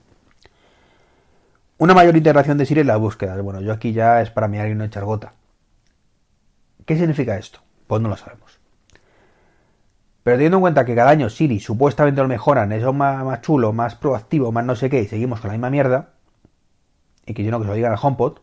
Una 1.77 1.93
mayor 1.93 2.15
integración 2.15 2.57
de 2.57 2.65
Siri 2.65 2.81
en 2.81 2.87
las 2.87 2.99
búsquedas. 2.99 3.41
Bueno, 3.41 3.61
yo 3.61 3.73
aquí 3.73 3.91
ya 3.91 4.21
es 4.21 4.29
para 4.29 4.47
mirar 4.47 4.69
y 4.69 4.75
no 4.75 4.83
echar 4.83 5.03
gota. 5.03 5.33
¿Qué 6.85 6.95
significa 6.95 7.37
esto? 7.37 7.59
Pues 7.87 8.01
no 8.01 8.09
lo 8.09 8.17
sabemos. 8.17 8.59
Pero 10.23 10.37
teniendo 10.37 10.57
en 10.57 10.61
cuenta 10.61 10.85
que 10.85 10.93
cada 10.93 11.09
año 11.09 11.29
Siri 11.29 11.59
supuestamente 11.59 12.21
lo 12.21 12.27
mejoran, 12.27 12.71
es 12.71 12.83
más, 12.93 13.25
más 13.25 13.41
chulo, 13.41 13.73
más 13.73 13.95
proactivo, 13.95 14.51
más 14.51 14.63
no 14.63 14.75
sé 14.75 14.89
qué, 14.89 15.01
y 15.01 15.07
seguimos 15.07 15.41
con 15.41 15.47
la 15.47 15.53
misma 15.53 15.71
mierda, 15.71 16.09
y 17.25 17.33
que 17.33 17.43
yo 17.43 17.49
no 17.49 17.57
que 17.57 17.63
se 17.63 17.69
lo 17.69 17.75
digan 17.75 17.91
al 17.91 17.99
HomePod, 17.99 18.39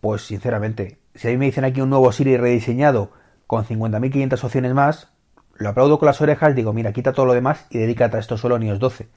pues 0.00 0.22
sinceramente, 0.22 0.98
si 1.14 1.28
a 1.28 1.30
mí 1.30 1.36
me 1.36 1.46
dicen 1.46 1.64
aquí 1.64 1.80
un 1.80 1.90
nuevo 1.90 2.10
Siri 2.12 2.36
rediseñado 2.36 3.10
con 3.46 3.64
50.500 3.64 4.44
opciones 4.44 4.74
más, 4.74 5.08
lo 5.54 5.68
aplaudo 5.68 5.98
con 5.98 6.06
las 6.06 6.20
orejas, 6.20 6.54
digo, 6.54 6.72
mira, 6.72 6.92
quita 6.92 7.12
todo 7.12 7.26
lo 7.26 7.34
demás 7.34 7.66
y 7.70 7.78
dedícate 7.78 8.16
a 8.16 8.20
esto 8.20 8.38
solo 8.38 8.56
en 8.56 8.62
iOS 8.62 8.78
12. 8.78 9.08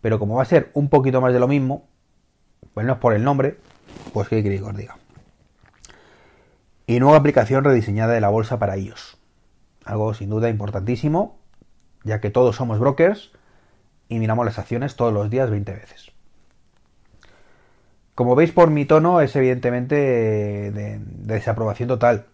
Pero 0.00 0.18
como 0.18 0.34
va 0.34 0.42
a 0.42 0.46
ser 0.46 0.70
un 0.74 0.88
poquito 0.88 1.20
más 1.20 1.32
de 1.32 1.38
lo 1.38 1.46
mismo, 1.46 1.86
pues 2.74 2.86
no 2.86 2.94
es 2.94 2.98
por 2.98 3.14
el 3.14 3.22
nombre, 3.22 3.58
pues 4.12 4.28
qué 4.28 4.42
queréis 4.42 4.62
que 4.62 4.66
os 4.66 4.76
diga. 4.76 4.96
Y 6.86 6.98
nueva 6.98 7.18
aplicación 7.18 7.62
rediseñada 7.64 8.14
de 8.14 8.20
la 8.20 8.28
bolsa 8.28 8.58
para 8.58 8.76
iOS. 8.76 9.18
Algo 9.84 10.14
sin 10.14 10.30
duda 10.30 10.48
importantísimo, 10.48 11.38
ya 12.04 12.20
que 12.20 12.30
todos 12.30 12.56
somos 12.56 12.78
brokers 12.78 13.32
y 14.08 14.18
miramos 14.18 14.44
las 14.44 14.58
acciones 14.58 14.96
todos 14.96 15.12
los 15.12 15.30
días 15.30 15.50
20 15.50 15.72
veces. 15.72 16.11
Como 18.14 18.34
veis 18.34 18.52
por 18.52 18.70
mi 18.70 18.84
tono 18.84 19.20
es 19.20 19.34
evidentemente 19.36 19.94
de, 19.94 20.70
de 20.70 21.34
desaprobación 21.34 21.88
total. 21.88 22.26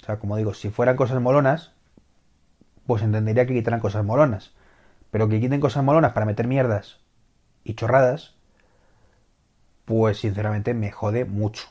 O 0.00 0.04
sea, 0.04 0.18
como 0.18 0.36
digo, 0.36 0.54
si 0.54 0.70
fueran 0.70 0.96
cosas 0.96 1.20
molonas, 1.20 1.72
pues 2.86 3.02
entendería 3.02 3.46
que 3.46 3.54
quitaran 3.54 3.80
cosas 3.80 4.04
molonas. 4.04 4.52
Pero 5.10 5.28
que 5.28 5.40
quiten 5.40 5.60
cosas 5.60 5.82
molonas 5.82 6.12
para 6.12 6.26
meter 6.26 6.46
mierdas 6.46 7.00
y 7.64 7.74
chorradas, 7.74 8.34
pues 9.84 10.18
sinceramente 10.18 10.74
me 10.74 10.92
jode 10.92 11.24
mucho. 11.24 11.68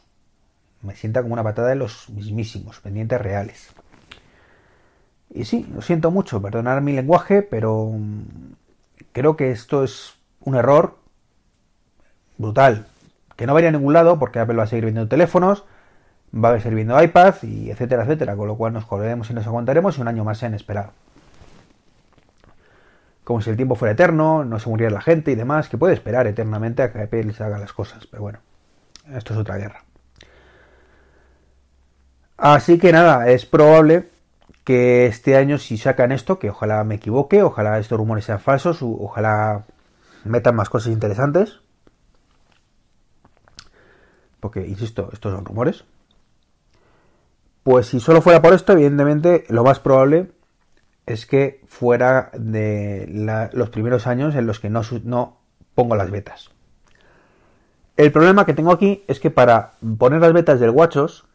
Me 0.82 0.96
sienta 0.96 1.22
como 1.22 1.34
una 1.34 1.44
patada 1.44 1.70
de 1.70 1.76
los 1.76 2.10
mismísimos, 2.10 2.80
pendientes 2.80 3.22
reales. 3.22 3.70
Y 5.34 5.46
sí, 5.46 5.66
lo 5.74 5.82
siento 5.82 6.12
mucho, 6.12 6.42
perdonar 6.42 6.82
mi 6.82 6.94
lenguaje, 6.94 7.42
pero 7.42 7.92
mm, 7.92 8.54
creo 9.12 9.36
que 9.36 9.52
esto 9.52 9.84
es 9.84 10.14
un 10.42 10.56
error 10.56 10.98
brutal, 12.38 12.88
que 13.36 13.46
no 13.46 13.54
va 13.54 13.60
a 13.60 13.72
ningún 13.72 13.94
lado 13.94 14.20
porque 14.20 14.40
Apple 14.40 14.56
va 14.56 14.64
a 14.64 14.68
seguir 14.68 14.86
vendiendo 14.86 15.10
teléfonos, 15.10 15.66
va 16.34 16.54
a 16.54 16.60
seguir 16.60 16.76
viendo 16.76 17.02
iPad 17.02 17.36
y 17.44 17.70
etcétera, 17.70 18.04
etcétera, 18.04 18.36
con 18.36 18.48
lo 18.48 18.56
cual 18.56 18.74
nos 18.74 18.86
colgaremos 18.86 19.30
y 19.30 19.34
nos 19.34 19.48
aguantaremos 19.48 19.98
y 19.98 20.02
un 20.02 20.08
año 20.08 20.24
más 20.24 20.44
en 20.44 20.54
esperar. 20.54 20.92
Como 23.24 23.42
si 23.42 23.50
el 23.50 23.56
tiempo 23.56 23.76
fuera 23.76 23.94
eterno, 23.94 24.46
no 24.46 24.60
se 24.60 24.70
muriera 24.70 24.94
la 24.94 25.02
gente 25.02 25.32
y 25.32 25.36
demás, 25.36 25.68
que 25.68 25.78
puede 25.78 25.94
esperar 25.94 26.28
eternamente 26.28 26.84
a 26.84 26.92
que 26.92 27.02
Apple 27.02 27.24
les 27.24 27.42
haga 27.42 27.58
las 27.58 27.74
cosas, 27.74 28.06
pero 28.08 28.22
bueno, 28.22 28.40
esto 29.14 29.34
es 29.34 29.40
otra 29.40 29.58
guerra. 29.58 29.84
Así 32.38 32.78
que 32.78 32.92
nada, 32.92 33.30
es 33.30 33.46
probable 33.46 34.10
que 34.64 35.06
este 35.06 35.38
año 35.38 35.58
si 35.58 35.78
sacan 35.78 36.12
esto, 36.12 36.38
que 36.38 36.50
ojalá 36.50 36.84
me 36.84 36.96
equivoque, 36.96 37.44
ojalá 37.44 37.80
estos 37.80 37.98
rumores 37.98 38.26
sean 38.26 38.40
falsos, 38.40 38.80
ojalá 38.82 39.64
metan 40.24 40.56
más 40.56 40.70
cosas 40.70 40.92
interesantes. 40.92 41.60
Porque, 44.46 44.68
insisto, 44.68 45.10
estos 45.12 45.34
son 45.34 45.44
rumores. 45.44 45.86
Pues 47.64 47.88
si 47.88 48.00
solo 48.00 48.22
fuera 48.22 48.44
por 48.44 48.54
esto, 48.54 48.74
evidentemente 48.74 49.44
lo 49.50 49.64
más 49.64 49.80
probable 49.80 50.30
es 51.08 51.26
que 51.26 51.62
fuera 51.66 52.30
de 52.38 53.10
los 53.54 53.72
primeros 53.72 54.06
años 54.06 54.36
en 54.36 54.46
los 54.46 54.60
que 54.60 54.70
no, 54.70 55.40
pongo 55.74 55.96
las 55.96 56.12
betas. 56.12 56.52
El 57.98 58.12
problema 58.12 58.46
que 58.46 58.54
tengo 58.54 58.72
aquí 58.72 59.04
es 59.08 59.20
que 59.20 59.32
para 59.32 59.72
poner 59.98 60.22
las 60.22 60.32
betas 60.32 60.60
del 60.60 60.70
WatchOS 60.70 61.26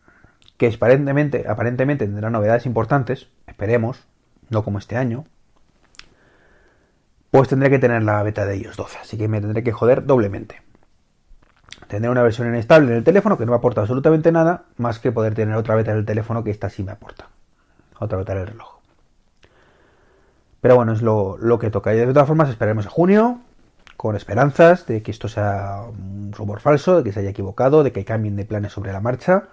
que 0.56 0.68
aparentemente, 0.68 1.46
aparentemente 1.48 2.06
tendrá 2.06 2.30
novedades 2.30 2.64
importantes, 2.64 3.26
esperemos, 3.48 4.04
no 4.50 4.62
como 4.62 4.78
este 4.78 4.96
año, 4.96 5.24
pues 7.32 7.48
tendré 7.48 7.70
que 7.70 7.80
tener 7.80 8.04
la 8.04 8.22
beta 8.22 8.46
de 8.46 8.56
iOS 8.58 8.76
12, 8.76 8.98
así 8.98 9.18
que 9.18 9.26
me 9.26 9.40
tendré 9.40 9.64
que 9.64 9.72
joder 9.72 10.06
doblemente. 10.06 10.69
Tendré 11.90 12.10
una 12.10 12.22
versión 12.22 12.48
inestable 12.48 12.92
en 12.92 12.98
el 12.98 13.04
teléfono 13.04 13.36
que 13.36 13.44
no 13.44 13.52
me 13.52 13.58
aporta 13.58 13.82
absolutamente 13.82 14.32
nada, 14.32 14.64
más 14.78 14.98
que 14.98 15.12
poder 15.12 15.34
tener 15.34 15.56
otra 15.56 15.74
beta 15.74 15.90
en 15.90 15.98
el 15.98 16.06
teléfono 16.06 16.42
que 16.42 16.50
esta 16.50 16.70
sí 16.70 16.82
me 16.82 16.92
aporta. 16.92 17.28
Otra 17.98 18.16
beta 18.16 18.32
en 18.32 18.38
el 18.38 18.46
reloj. 18.46 18.78
Pero 20.62 20.76
bueno, 20.76 20.92
es 20.92 21.02
lo, 21.02 21.36
lo 21.36 21.58
que 21.58 21.70
toca. 21.70 21.94
Y 21.94 21.98
de 21.98 22.06
todas 22.06 22.28
formas, 22.28 22.48
esperaremos 22.48 22.86
a 22.86 22.90
junio, 22.90 23.40
con 23.96 24.16
esperanzas 24.16 24.86
de 24.86 25.02
que 25.02 25.10
esto 25.10 25.28
sea 25.28 25.82
un 25.88 26.32
rumor 26.32 26.60
falso, 26.60 26.96
de 26.96 27.04
que 27.04 27.12
se 27.12 27.20
haya 27.20 27.30
equivocado, 27.30 27.82
de 27.82 27.92
que 27.92 28.04
cambien 28.04 28.36
de 28.36 28.44
planes 28.44 28.72
sobre 28.72 28.92
la 28.92 29.00
marcha 29.00 29.48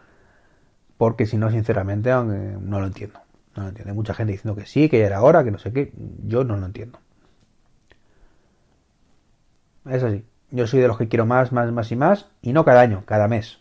porque 0.98 1.26
si 1.28 1.38
no, 1.38 1.52
sinceramente, 1.52 2.10
no 2.12 2.80
lo 2.80 2.86
entiendo. 2.88 3.20
No 3.56 3.64
lo 3.64 3.70
entiendo. 3.70 3.92
Hay 3.92 3.96
mucha 3.96 4.14
gente 4.14 4.34
diciendo 4.34 4.56
que 4.60 4.66
sí, 4.66 4.90
que 4.90 5.00
ya 5.00 5.06
era 5.06 5.22
hora, 5.22 5.44
que 5.44 5.52
no 5.52 5.60
sé 5.60 5.72
qué. 5.72 5.94
Yo 6.26 6.44
no 6.44 6.58
lo 6.58 6.66
entiendo. 6.66 7.00
Es 9.86 10.04
así. 10.04 10.24
Yo 10.50 10.66
soy 10.68 10.80
de 10.80 10.88
los 10.88 10.98
que 10.98 11.08
quiero 11.08 11.26
más, 11.26 11.52
más, 11.52 11.72
más 11.72 11.92
y 11.92 11.96
más. 11.96 12.28
Y 12.42 12.54
no 12.54 12.64
cada 12.64 12.82
año, 12.82 13.04
cada 13.06 13.28
mes. 13.28 13.60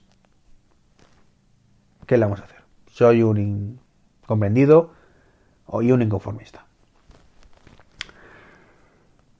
¿Qué 2.06 2.16
le 2.16 2.24
vamos 2.24 2.40
a 2.40 2.44
hacer? 2.44 2.60
Soy 2.86 3.22
un 3.22 3.80
incomprendido 4.22 4.92
y 5.82 5.90
un 5.90 6.02
inconformista. 6.02 6.64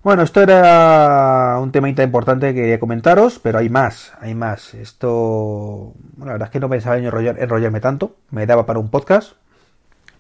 Bueno, 0.02 0.22
esto 0.22 0.40
era 0.40 1.58
un 1.60 1.72
temita 1.72 2.04
importante 2.04 2.54
que 2.54 2.60
quería 2.60 2.78
comentaros, 2.78 3.40
pero 3.40 3.58
hay 3.58 3.68
más, 3.68 4.12
hay 4.20 4.36
más. 4.36 4.72
Esto, 4.74 5.94
la 6.18 6.32
verdad 6.32 6.46
es 6.46 6.52
que 6.52 6.60
no 6.60 6.68
pensaba 6.68 6.96
en 6.96 7.06
enrollarme 7.06 7.80
tanto, 7.80 8.14
me 8.30 8.46
daba 8.46 8.66
para 8.66 8.78
un 8.78 8.88
podcast. 8.88 9.32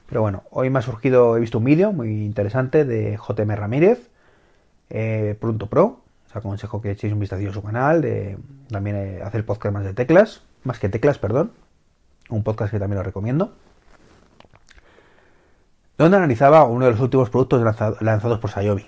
Pero 0.08 0.22
bueno, 0.22 0.42
hoy 0.50 0.70
me 0.70 0.80
ha 0.80 0.82
surgido, 0.82 1.36
he 1.36 1.40
visto 1.40 1.58
un 1.58 1.64
vídeo 1.64 1.92
muy 1.92 2.24
interesante 2.24 2.84
de 2.84 3.16
JM 3.16 3.50
Ramírez, 3.54 4.10
eh, 4.90 5.36
Pronto 5.40 5.68
Pro. 5.68 6.00
Os 6.28 6.36
aconsejo 6.36 6.80
que 6.80 6.90
echéis 6.90 7.12
un 7.12 7.20
vistazo 7.20 7.48
a 7.48 7.52
su 7.52 7.62
canal, 7.62 8.02
de, 8.02 8.38
también 8.68 8.96
eh, 8.96 9.20
hace 9.22 9.38
el 9.38 9.44
podcast 9.44 9.72
más 9.72 9.84
de 9.84 9.94
teclas, 9.94 10.42
más 10.64 10.78
que 10.78 10.88
teclas, 10.88 11.18
perdón. 11.18 11.52
Un 12.28 12.42
podcast 12.42 12.72
que 12.72 12.78
también 12.78 12.98
lo 12.98 13.04
recomiendo. 13.04 13.52
Donde 15.96 16.16
analizaba 16.16 16.64
uno 16.64 16.84
de 16.84 16.90
los 16.90 17.00
últimos 17.00 17.30
productos 17.30 17.62
lanzados 18.00 18.38
por 18.38 18.50
Xiaomi 18.50 18.86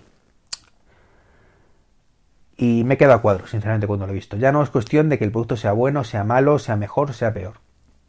y 2.61 2.83
me 2.83 2.95
he 2.95 2.99
quedado 2.99 3.15
a 3.15 3.23
cuadro, 3.23 3.47
sinceramente, 3.47 3.87
cuando 3.87 4.05
lo 4.05 4.13
he 4.13 4.17
visto. 4.17 4.37
Ya 4.37 4.51
no 4.51 4.63
es 4.63 4.69
cuestión 4.69 5.09
de 5.09 5.17
que 5.17 5.25
el 5.25 5.31
producto 5.31 5.57
sea 5.57 5.73
bueno, 5.73 6.03
sea 6.03 6.25
malo, 6.25 6.59
sea 6.59 6.75
mejor, 6.75 7.15
sea 7.15 7.33
peor. 7.33 7.61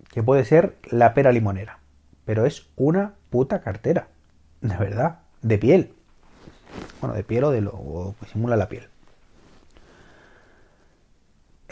Que 0.09 0.23
puede 0.23 0.43
ser 0.43 0.75
la 0.89 1.13
pera 1.13 1.31
limonera. 1.31 1.77
Pero 2.25 2.47
es 2.47 2.67
una 2.75 3.13
puta 3.29 3.61
cartera. 3.61 4.07
De 4.61 4.75
verdad. 4.75 5.19
De 5.43 5.59
piel. 5.59 5.93
Bueno, 6.99 7.15
de 7.15 7.23
piel 7.23 7.43
o 7.43 7.51
de 7.51 7.61
lo 7.61 8.15
que 8.19 8.25
simula 8.25 8.57
la 8.57 8.67
piel. 8.67 8.89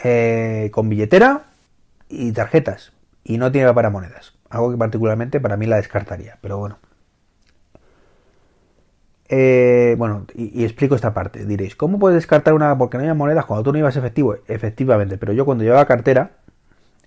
Eh, 0.02 0.70
con 0.72 0.88
billetera 0.88 1.44
y 2.08 2.32
tarjetas. 2.32 2.92
Y 3.24 3.38
no 3.38 3.52
tiene 3.52 3.72
para 3.74 3.90
monedas. 3.90 4.34
Algo 4.48 4.70
que 4.70 4.78
particularmente 4.78 5.40
para 5.40 5.56
mí 5.56 5.66
la 5.66 5.76
descartaría. 5.76 6.38
Pero 6.40 6.58
bueno. 6.58 6.78
Eh, 9.28 9.94
bueno, 9.98 10.26
y, 10.34 10.64
explico 10.64 10.94
esta 10.94 11.12
parte. 11.12 11.44
Diréis, 11.44 11.76
¿cómo 11.76 11.98
puedes 11.98 12.16
descartar 12.16 12.54
una 12.54 12.76
porque 12.78 12.96
no 12.96 13.04
hay 13.04 13.14
monedas 13.14 13.44
cuando 13.44 13.62
tú 13.62 13.72
no 13.72 13.78
ibas 13.78 13.96
efectivo? 13.96 14.36
Efectivamente, 14.46 15.18
pero 15.18 15.32
yo 15.32 15.44
cuando 15.44 15.64
llevaba 15.64 15.84
cartera 15.84 16.30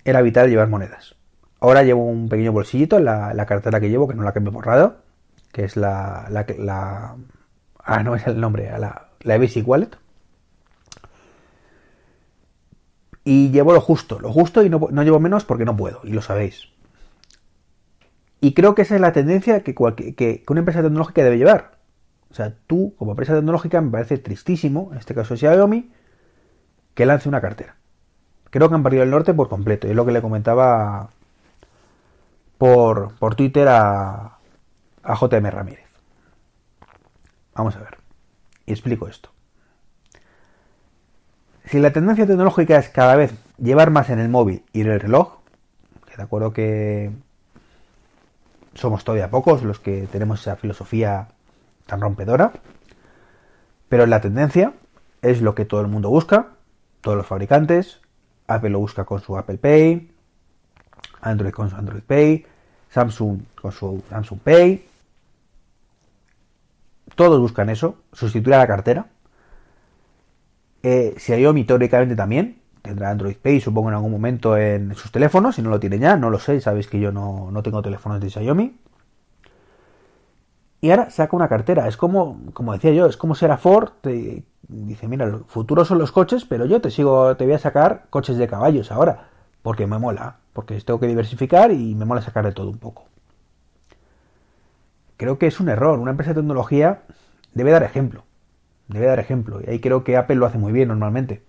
era 0.05 0.21
vital 0.21 0.49
llevar 0.49 0.67
monedas. 0.69 1.15
Ahora 1.59 1.83
llevo 1.83 2.05
un 2.05 2.29
pequeño 2.29 2.51
bolsillito 2.51 2.97
en 2.97 3.05
la, 3.05 3.45
cartera 3.47 3.79
que 3.79 3.89
llevo, 3.89 4.07
que 4.07 4.15
no 4.15 4.23
la 4.23 4.33
cambio 4.33 4.51
borrado, 4.51 4.97
que 5.51 5.63
es 5.63 5.77
la, 5.77 6.27
la, 6.29 7.15
Ah, 7.83 8.03
no 8.03 8.15
es 8.15 8.27
el 8.27 8.39
nombre, 8.39 8.71
la, 8.77 9.09
la 9.21 9.37
Basic 9.37 9.67
Wallet. 9.67 9.89
Y 13.23 13.51
llevo 13.51 13.73
lo 13.73 13.81
justo, 13.81 14.19
lo 14.19 14.31
justo 14.31 14.63
y 14.63 14.69
no, 14.69 14.87
no 14.91 15.03
llevo 15.03 15.19
menos 15.19 15.45
porque 15.45 15.65
no 15.65 15.77
puedo, 15.77 16.01
y 16.03 16.11
lo 16.11 16.21
sabéis. 16.21 16.69
Y 18.39 18.53
creo 18.53 18.73
que 18.73 18.81
esa 18.81 18.95
es 18.95 19.01
la 19.01 19.13
tendencia 19.13 19.61
que, 19.61 19.75
que, 19.75 20.15
que 20.15 20.43
una 20.49 20.59
empresa 20.59 20.81
tecnológica 20.81 21.23
debe 21.23 21.37
llevar 21.37 21.81
o 22.31 22.33
sea, 22.33 22.55
tú, 22.65 22.95
como 22.97 23.11
empresa 23.11 23.35
tecnológica, 23.35 23.81
me 23.81 23.91
parece 23.91 24.17
tristísimo, 24.17 24.89
en 24.93 24.99
este 24.99 25.13
caso 25.13 25.35
Xiaomi, 25.35 25.91
que 26.93 27.05
lance 27.05 27.27
una 27.27 27.41
cartera. 27.41 27.75
Creo 28.49 28.69
que 28.69 28.75
han 28.75 28.83
perdido 28.83 29.03
el 29.03 29.09
norte 29.09 29.33
por 29.33 29.49
completo. 29.49 29.87
Y 29.87 29.91
es 29.91 29.95
lo 29.95 30.05
que 30.05 30.13
le 30.13 30.21
comentaba 30.21 31.09
por, 32.57 33.15
por 33.15 33.35
Twitter 33.35 33.67
a, 33.67 34.37
a 35.03 35.15
JM 35.15 35.45
Ramírez. 35.45 35.89
Vamos 37.53 37.75
a 37.75 37.79
ver. 37.79 37.97
Y 38.65 38.71
explico 38.71 39.09
esto. 39.09 39.29
Si 41.71 41.79
la 41.79 41.93
tendencia 41.93 42.27
tecnológica 42.27 42.77
es 42.77 42.89
cada 42.89 43.15
vez 43.15 43.33
llevar 43.57 43.91
más 43.91 44.09
en 44.09 44.19
el 44.19 44.27
móvil 44.27 44.65
y 44.73 44.81
en 44.81 44.89
el 44.89 44.99
reloj, 44.99 45.37
que 46.05 46.17
de 46.17 46.23
acuerdo 46.23 46.51
que 46.51 47.11
somos 48.73 49.05
todavía 49.05 49.29
pocos 49.29 49.63
los 49.63 49.79
que 49.79 50.05
tenemos 50.11 50.41
esa 50.41 50.57
filosofía 50.57 51.29
tan 51.85 52.01
rompedora, 52.01 52.51
pero 53.87 54.05
la 54.05 54.19
tendencia 54.19 54.73
es 55.21 55.41
lo 55.41 55.55
que 55.55 55.63
todo 55.63 55.79
el 55.79 55.87
mundo 55.87 56.09
busca, 56.09 56.49
todos 56.99 57.15
los 57.15 57.25
fabricantes, 57.25 58.01
Apple 58.47 58.71
lo 58.71 58.79
busca 58.79 59.05
con 59.05 59.21
su 59.21 59.37
Apple 59.37 59.57
Pay, 59.57 60.11
Android 61.21 61.53
con 61.53 61.69
su 61.69 61.77
Android 61.77 62.03
Pay, 62.03 62.45
Samsung 62.89 63.43
con 63.61 63.71
su 63.71 64.03
Samsung 64.09 64.39
Pay, 64.41 64.89
todos 67.15 67.39
buscan 67.39 67.69
eso, 67.69 67.95
sustituir 68.11 68.55
a 68.55 68.57
la 68.57 68.67
cartera. 68.67 69.05
Eh, 70.83 71.13
Xiaomi 71.17 71.63
teóricamente 71.63 72.15
también 72.15 72.61
tendrá 72.81 73.11
Android 73.11 73.35
Pay, 73.37 73.61
supongo 73.61 73.89
en 73.89 73.95
algún 73.95 74.11
momento 74.11 74.57
en 74.57 74.95
sus 74.95 75.11
teléfonos, 75.11 75.55
si 75.55 75.61
no 75.61 75.69
lo 75.69 75.79
tiene 75.79 75.99
ya, 75.99 76.17
no 76.17 76.29
lo 76.29 76.39
sé, 76.39 76.59
sabéis 76.61 76.87
que 76.87 76.99
yo 76.99 77.11
no, 77.11 77.51
no 77.51 77.61
tengo 77.63 77.81
teléfonos 77.81 78.19
de 78.19 78.29
Xiaomi. 78.29 78.75
Y 80.81 80.89
ahora 80.89 81.11
saca 81.11 81.35
una 81.35 81.47
cartera. 81.47 81.87
Es 81.87 81.95
como, 81.95 82.41
como 82.53 82.73
decía 82.73 82.91
yo, 82.91 83.05
es 83.05 83.15
como 83.15 83.35
ser 83.35 83.51
a 83.51 83.57
Ford. 83.57 83.91
Dice, 84.67 85.07
mira, 85.07 85.25
el 85.25 85.43
futuro 85.45 85.85
son 85.85 85.99
los 85.99 86.11
coches, 86.11 86.43
pero 86.45 86.65
yo 86.65 86.81
te 86.81 86.89
sigo, 86.89 87.35
te 87.37 87.45
voy 87.45 87.53
a 87.53 87.59
sacar 87.59 88.07
coches 88.09 88.37
de 88.37 88.47
caballos 88.47 88.91
ahora. 88.91 89.27
Porque 89.61 89.85
me 89.85 89.99
mola. 89.99 90.37
Porque 90.53 90.79
tengo 90.81 90.99
que 90.99 91.07
diversificar 91.07 91.71
y 91.71 91.93
me 91.93 92.05
mola 92.05 92.21
sacar 92.21 92.45
de 92.45 92.51
todo 92.51 92.69
un 92.69 92.79
poco. 92.79 93.05
Creo 95.17 95.37
que 95.37 95.45
es 95.47 95.59
un 95.59 95.69
error. 95.69 95.99
Una 95.99 96.11
empresa 96.11 96.33
de 96.33 96.41
tecnología 96.41 97.03
debe 97.53 97.69
dar 97.71 97.83
ejemplo. 97.83 98.23
Debe 98.91 99.07
dar 99.07 99.19
ejemplo. 99.19 99.61
Y 99.61 99.69
ahí 99.69 99.79
creo 99.79 100.03
que 100.03 100.17
Apple 100.17 100.35
lo 100.35 100.45
hace 100.45 100.57
muy 100.57 100.71
bien 100.71 100.89
normalmente. 100.89 101.41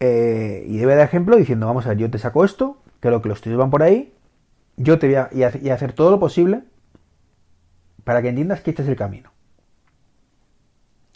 Eh, 0.00 0.64
y 0.68 0.78
debe 0.78 0.94
dar 0.94 1.06
ejemplo 1.06 1.36
diciendo, 1.36 1.66
vamos 1.66 1.86
a 1.86 1.90
ver, 1.90 1.98
yo 1.98 2.10
te 2.10 2.18
saco 2.18 2.44
esto, 2.44 2.78
creo 3.00 3.20
que 3.20 3.28
los 3.28 3.40
tuyos 3.40 3.58
van 3.58 3.70
por 3.70 3.82
ahí, 3.82 4.14
yo 4.76 4.98
te 4.98 5.06
voy 5.06 5.16
a, 5.16 5.30
y 5.32 5.70
hacer 5.70 5.92
todo 5.92 6.10
lo 6.10 6.20
posible 6.20 6.62
para 8.04 8.22
que 8.22 8.28
entiendas 8.28 8.60
que 8.60 8.70
este 8.70 8.82
es 8.82 8.88
el 8.88 8.96
camino. 8.96 9.32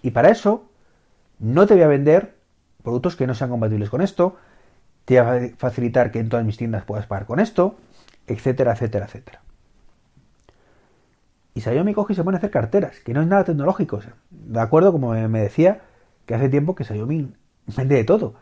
Y 0.03 0.11
para 0.11 0.31
eso, 0.31 0.69
no 1.39 1.67
te 1.67 1.75
voy 1.75 1.85
a 1.85 1.89
vender 1.89 2.35
productos 2.83 3.15
que 3.15 3.27
no 3.27 3.35
sean 3.35 3.51
compatibles 3.51 3.89
con 3.89 4.01
esto, 4.01 4.37
te 5.05 5.21
voy 5.21 5.31
a 5.31 5.57
facilitar 5.57 6.11
que 6.11 6.19
en 6.19 6.29
todas 6.29 6.45
mis 6.45 6.57
tiendas 6.57 6.85
puedas 6.85 7.07
pagar 7.07 7.27
con 7.27 7.39
esto, 7.39 7.77
etcétera, 8.27 8.73
etcétera, 8.73 9.07
etcétera. 9.07 9.43
Y 11.55 11.61
Xiaomi 11.61 11.93
coge 11.95 12.15
y 12.15 12.17
se 12.17 12.25
pone 12.25 12.37
a 12.37 12.39
hacer 12.39 12.51
carteras, 12.51 13.01
que 13.01 13.13
no 13.13 13.21
es 13.21 13.27
nada 13.27 13.45
tecnológico. 13.45 14.01
de 14.31 14.61
acuerdo, 14.61 14.93
como 14.93 15.13
me 15.13 15.41
decía, 15.41 15.83
que 16.27 16.35
hace 16.35 16.49
tiempo 16.49 16.75
que 16.75 16.85
Xiaomi 16.85 17.35
vende 17.77 17.97
de 17.97 18.05
todo. 18.05 18.35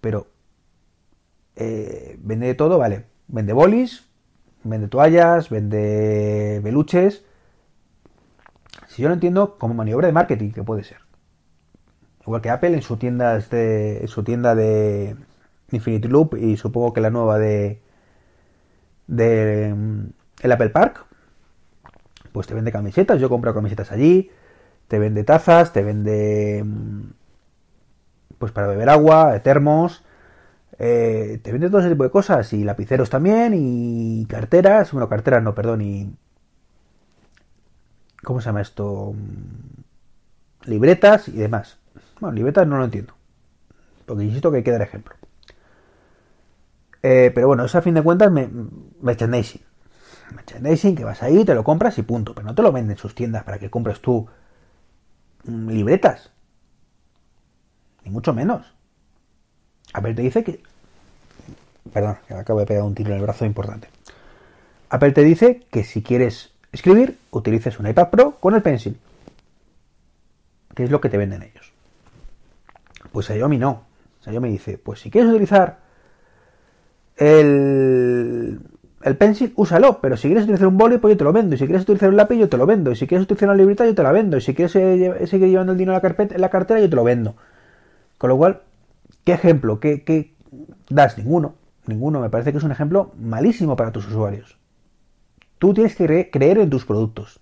Pero 0.00 0.28
eh, 1.56 2.18
vende 2.22 2.46
de 2.46 2.54
todo, 2.54 2.78
vale. 2.78 3.06
Vende 3.28 3.52
bolis, 3.52 4.04
vende 4.64 4.88
toallas, 4.88 5.50
vende 5.50 6.60
peluches. 6.62 7.24
Si 8.88 9.02
yo 9.02 9.08
no 9.08 9.14
entiendo, 9.14 9.58
como 9.58 9.74
maniobra 9.74 10.06
de 10.06 10.12
marketing, 10.12 10.50
que 10.52 10.62
puede 10.62 10.84
ser. 10.84 10.98
Igual 12.22 12.42
que 12.42 12.50
Apple 12.50 12.74
en 12.74 12.82
su 12.82 12.96
tienda 12.96 13.38
de, 13.38 14.00
en 14.00 14.08
su 14.08 14.22
tienda 14.22 14.54
de 14.54 15.16
Infinity 15.72 16.08
Loop 16.08 16.36
y 16.36 16.56
supongo 16.56 16.92
que 16.92 17.00
la 17.00 17.10
nueva 17.10 17.38
de, 17.38 17.82
de 19.06 19.74
mm, 19.74 20.06
el 20.42 20.52
Apple 20.52 20.70
Park, 20.70 21.06
pues 22.32 22.46
te 22.46 22.54
vende 22.54 22.72
camisetas. 22.72 23.20
Yo 23.20 23.28
compro 23.28 23.54
camisetas 23.54 23.92
allí. 23.92 24.30
Te 24.88 24.98
vende 24.98 25.24
tazas, 25.24 25.72
te 25.72 25.82
vende 25.82 26.62
mm, 26.64 27.02
pues 28.42 28.50
para 28.50 28.66
beber 28.66 28.88
agua, 28.88 29.38
termos, 29.38 30.02
eh, 30.76 31.38
te 31.44 31.52
vende 31.52 31.68
todo 31.68 31.78
ese 31.78 31.90
tipo 31.90 32.02
de 32.02 32.10
cosas 32.10 32.52
y 32.52 32.64
lapiceros 32.64 33.08
también 33.08 33.54
y 33.54 34.26
carteras, 34.26 34.90
bueno, 34.90 35.08
carteras 35.08 35.40
no, 35.44 35.54
perdón, 35.54 35.80
y 35.80 36.12
¿cómo 38.24 38.40
se 38.40 38.46
llama 38.46 38.62
esto? 38.62 39.12
Mm, 39.14 40.70
libretas 40.70 41.28
y 41.28 41.36
demás. 41.36 41.78
Bueno, 42.18 42.34
libretas 42.34 42.66
no 42.66 42.78
lo 42.78 42.84
entiendo, 42.84 43.14
porque 44.06 44.24
insisto 44.24 44.50
que 44.50 44.56
hay 44.56 44.64
que 44.64 44.72
dar 44.72 44.82
ejemplo. 44.82 45.14
Eh, 47.04 47.30
pero 47.32 47.46
bueno, 47.46 47.64
eso 47.64 47.78
a 47.78 47.82
fin 47.82 47.94
de 47.94 48.02
cuentas 48.02 48.32
me, 48.32 48.48
merchandising. 49.00 49.62
Merchandising 50.34 50.96
que 50.96 51.04
vas 51.04 51.22
ahí, 51.22 51.44
te 51.44 51.54
lo 51.54 51.64
compras 51.64 51.98
y 51.98 52.02
punto. 52.02 52.34
Pero 52.34 52.46
no 52.46 52.54
te 52.54 52.62
lo 52.62 52.72
venden 52.72 52.96
sus 52.96 53.14
tiendas 53.14 53.44
para 53.44 53.58
que 53.58 53.70
compres 53.70 54.00
tú 54.00 54.28
libretas. 55.44 56.30
Ni 58.04 58.10
mucho 58.10 58.32
menos. 58.32 58.74
Apple 59.92 60.14
te 60.14 60.22
dice 60.22 60.44
que. 60.44 60.62
Perdón, 61.92 62.18
que 62.26 62.34
me 62.34 62.40
acabo 62.40 62.60
de 62.60 62.66
pegar 62.66 62.84
un 62.84 62.94
tiro 62.94 63.10
en 63.10 63.16
el 63.16 63.22
brazo 63.22 63.44
importante. 63.44 63.88
Apple 64.88 65.12
te 65.12 65.22
dice 65.22 65.66
que 65.70 65.84
si 65.84 66.02
quieres 66.02 66.52
escribir, 66.70 67.18
utilices 67.30 67.78
un 67.78 67.86
iPad 67.86 68.10
Pro 68.10 68.32
con 68.38 68.54
el 68.54 68.62
Pencil. 68.62 68.98
Que 70.74 70.84
es 70.84 70.90
lo 70.90 71.00
que 71.00 71.08
te 71.08 71.18
venden 71.18 71.42
ellos. 71.42 71.72
Pues 73.10 73.26
Xiaomi 73.26 73.58
no. 73.58 73.84
Xiaomi 74.22 74.50
dice, 74.50 74.78
pues 74.78 75.00
si 75.00 75.10
quieres 75.10 75.30
utilizar 75.30 75.80
el, 77.16 78.60
el 79.04 79.16
Pencil, 79.16 79.52
úsalo, 79.56 80.00
pero 80.00 80.16
si 80.16 80.28
quieres 80.28 80.44
utilizar 80.44 80.68
un 80.68 80.78
boli, 80.78 80.98
pues 80.98 81.14
yo 81.14 81.18
te 81.18 81.24
lo 81.24 81.32
vendo. 81.32 81.54
Y 81.54 81.58
si 81.58 81.66
quieres 81.66 81.82
utilizar 81.82 82.08
un 82.08 82.16
lápiz, 82.16 82.36
yo 82.36 82.48
te 82.48 82.56
lo 82.56 82.66
vendo. 82.66 82.90
Y 82.90 82.96
si 82.96 83.06
quieres 83.06 83.24
utilizar 83.24 83.48
una 83.48 83.56
libreta, 83.56 83.84
yo 83.84 83.94
te 83.94 84.02
la 84.02 84.12
vendo. 84.12 84.36
Y 84.36 84.40
si 84.40 84.54
quieres 84.54 84.74
eh, 84.76 85.26
seguir 85.26 85.48
llevando 85.48 85.72
el 85.72 85.78
dinero 85.78 85.96
en 85.96 86.02
la, 86.02 86.24
en 86.34 86.40
la 86.40 86.50
cartera, 86.50 86.80
yo 86.80 86.88
te 86.88 86.96
lo 86.96 87.04
vendo. 87.04 87.34
Con 88.18 88.30
lo 88.30 88.36
cual, 88.36 88.60
¿qué 89.24 89.32
ejemplo? 89.32 89.80
¿Qué, 89.80 90.34
das? 90.88 91.18
Ninguno. 91.18 91.54
Ninguno. 91.86 92.20
Me 92.20 92.30
parece 92.30 92.52
que 92.52 92.58
es 92.58 92.64
un 92.64 92.72
ejemplo 92.72 93.12
malísimo 93.18 93.76
para 93.76 93.92
tus 93.92 94.06
usuarios. 94.06 94.58
Tú 95.58 95.74
tienes 95.74 95.94
que 95.96 96.30
creer 96.30 96.58
en 96.58 96.70
tus 96.70 96.84
productos. 96.84 97.40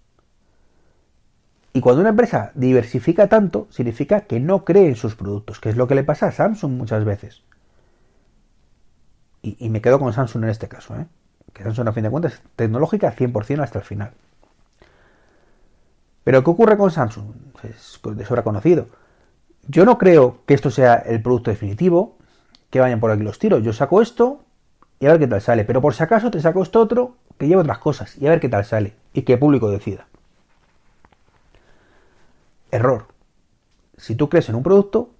Y 1.72 1.80
cuando 1.80 2.00
una 2.00 2.10
empresa 2.10 2.50
diversifica 2.54 3.28
tanto, 3.28 3.68
significa 3.70 4.22
que 4.22 4.40
no 4.40 4.64
cree 4.64 4.88
en 4.88 4.96
sus 4.96 5.14
productos, 5.14 5.60
que 5.60 5.68
es 5.68 5.76
lo 5.76 5.86
que 5.86 5.94
le 5.94 6.04
pasa 6.04 6.26
a 6.26 6.32
Samsung 6.32 6.72
muchas 6.72 7.04
veces. 7.04 7.42
Y, 9.42 9.70
me 9.70 9.80
quedo 9.80 9.98
con 9.98 10.12
Samsung 10.12 10.44
en 10.44 10.50
este 10.50 10.68
caso, 10.68 10.96
¿eh? 10.96 11.06
Que 11.52 11.62
Samsung 11.62 11.88
a 11.88 11.92
fin 11.92 12.04
de 12.04 12.10
cuentas 12.10 12.34
es 12.34 12.42
tecnológica 12.56 13.14
100% 13.14 13.62
hasta 13.62 13.78
el 13.78 13.84
final. 13.84 14.12
Pero 16.24 16.44
¿qué 16.44 16.50
ocurre 16.50 16.76
con 16.76 16.90
Samsung? 16.90 17.34
Es 17.62 18.00
de 18.02 18.24
sobra 18.24 18.42
conocido. 18.42 18.86
Yo 19.66 19.84
no 19.84 19.98
creo 19.98 20.38
que 20.46 20.54
esto 20.54 20.70
sea 20.70 20.94
el 20.94 21.22
producto 21.22 21.50
definitivo, 21.50 22.18
que 22.70 22.80
vayan 22.80 23.00
por 23.00 23.10
aquí 23.10 23.22
los 23.22 23.38
tiros. 23.38 23.62
Yo 23.62 23.72
saco 23.72 24.00
esto 24.00 24.40
y 24.98 25.06
a 25.06 25.10
ver 25.10 25.18
qué 25.18 25.26
tal 25.26 25.40
sale. 25.40 25.64
Pero 25.64 25.80
por 25.80 25.94
si 25.94 26.02
acaso 26.02 26.30
te 26.30 26.40
saco 26.40 26.62
esto 26.62 26.80
otro 26.80 27.16
que 27.38 27.48
lleva 27.48 27.62
otras 27.62 27.78
cosas 27.78 28.16
y 28.18 28.26
a 28.26 28.30
ver 28.30 28.40
qué 28.40 28.48
tal 28.48 28.64
sale. 28.64 28.94
Y 29.12 29.22
que 29.22 29.34
el 29.34 29.38
público 29.38 29.70
decida. 29.70 30.06
Error. 32.70 33.06
Si 33.96 34.14
tú 34.14 34.28
crees 34.28 34.48
en 34.48 34.54
un 34.54 34.62
producto, 34.62 35.10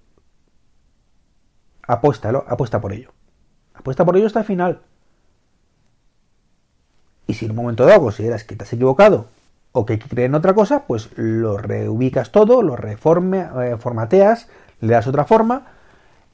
apuéstalo, 1.87 2.45
apuesta 2.47 2.79
por 2.79 2.93
ello. 2.93 3.11
Apuesta 3.73 4.05
por 4.05 4.15
ello 4.15 4.27
hasta 4.27 4.39
el 4.39 4.45
final. 4.45 4.81
Y 7.31 7.33
si 7.33 7.45
en 7.45 7.51
un 7.51 7.57
momento 7.57 7.85
dado 7.85 8.01
consideras 8.01 8.43
que 8.43 8.57
te 8.57 8.65
has 8.65 8.73
equivocado 8.73 9.29
o 9.71 9.85
que 9.85 9.97
creen 9.97 10.35
otra 10.35 10.53
cosa, 10.53 10.83
pues 10.85 11.11
lo 11.15 11.57
reubicas 11.57 12.33
todo, 12.33 12.61
lo 12.61 12.75
reforme, 12.75 13.47
eh, 13.63 13.77
formateas, 13.79 14.49
le 14.81 14.91
das 14.91 15.07
otra 15.07 15.23
forma 15.23 15.67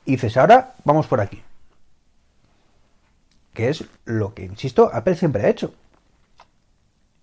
y 0.06 0.14
dices, 0.14 0.36
ahora 0.38 0.74
vamos 0.86 1.06
por 1.06 1.22
aquí. 1.22 1.44
Que 3.54 3.70
es 3.70 3.86
lo 4.06 4.34
que, 4.34 4.46
insisto, 4.46 4.90
Apple 4.92 5.16
siempre 5.16 5.46
ha 5.46 5.50
hecho. 5.50 5.72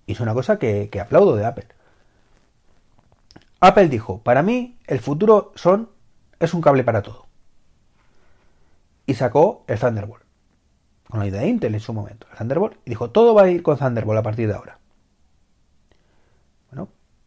Y 0.07 0.13
es 0.13 0.21
una 0.21 0.35
cosa 0.35 0.57
que, 0.57 0.89
que 0.89 1.01
aplaudo 1.01 1.35
de 1.35 1.45
Apple. 1.45 1.67
Apple 3.59 3.89
dijo, 3.89 4.21
para 4.21 4.45
mí 4.45 4.79
el 4.87 5.01
futuro 5.01 5.51
son 5.57 5.91
es 6.39 6.55
un 6.55 6.61
cable 6.61 6.85
para 6.85 7.03
todo. 7.03 7.27
Y 9.05 9.15
sacó 9.15 9.65
el 9.67 9.81
Thunderbolt. 9.81 10.24
Con 11.09 11.21
la 11.21 11.27
idea 11.27 11.43
de 11.43 11.49
Intel 11.49 11.75
en 11.75 11.81
su 11.81 11.93
momento, 11.93 12.27
el 12.31 12.39
Thunderbolt. 12.39 12.77
Y 12.85 12.91
dijo, 12.91 13.11
todo 13.11 13.35
va 13.35 13.43
a 13.43 13.51
ir 13.51 13.63
con 13.63 13.79
Thunderbolt 13.79 14.19
a 14.19 14.23
partir 14.23 14.49
de 14.49 14.55
ahora 14.55 14.79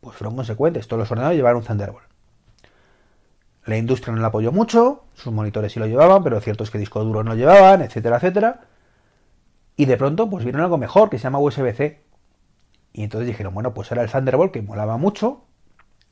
pues 0.07 0.15
fueron 0.15 0.35
consecuentes. 0.35 0.87
Todos 0.87 1.01
los 1.01 1.11
ordenadores 1.11 1.37
llevaron 1.37 1.59
un 1.59 1.65
Thunderbolt. 1.65 2.05
La 3.65 3.77
industria 3.77 4.15
no 4.15 4.21
la 4.21 4.27
apoyó 4.27 4.53
mucho, 4.53 5.03
sus 5.13 5.33
monitores 5.33 5.73
sí 5.73 5.79
lo 5.79 5.87
llevaban, 5.87 6.23
pero 6.23 6.39
cierto 6.39 6.63
es 6.63 6.71
que 6.71 6.77
disco 6.77 7.03
duro 7.03 7.23
no 7.23 7.35
llevaban, 7.35 7.81
etcétera, 7.81 8.15
etcétera. 8.15 8.61
Y 9.75 9.85
de 9.85 9.97
pronto, 9.97 10.29
pues 10.29 10.45
vieron 10.45 10.61
algo 10.61 10.77
mejor 10.77 11.09
que 11.09 11.17
se 11.17 11.23
llama 11.23 11.39
USB-C. 11.39 12.01
Y 12.93 13.03
entonces 13.03 13.27
dijeron, 13.27 13.53
bueno, 13.53 13.73
pues 13.73 13.91
era 13.91 14.01
el 14.01 14.09
Thunderbolt 14.09 14.53
que 14.53 14.61
molaba 14.61 14.95
mucho, 14.97 15.43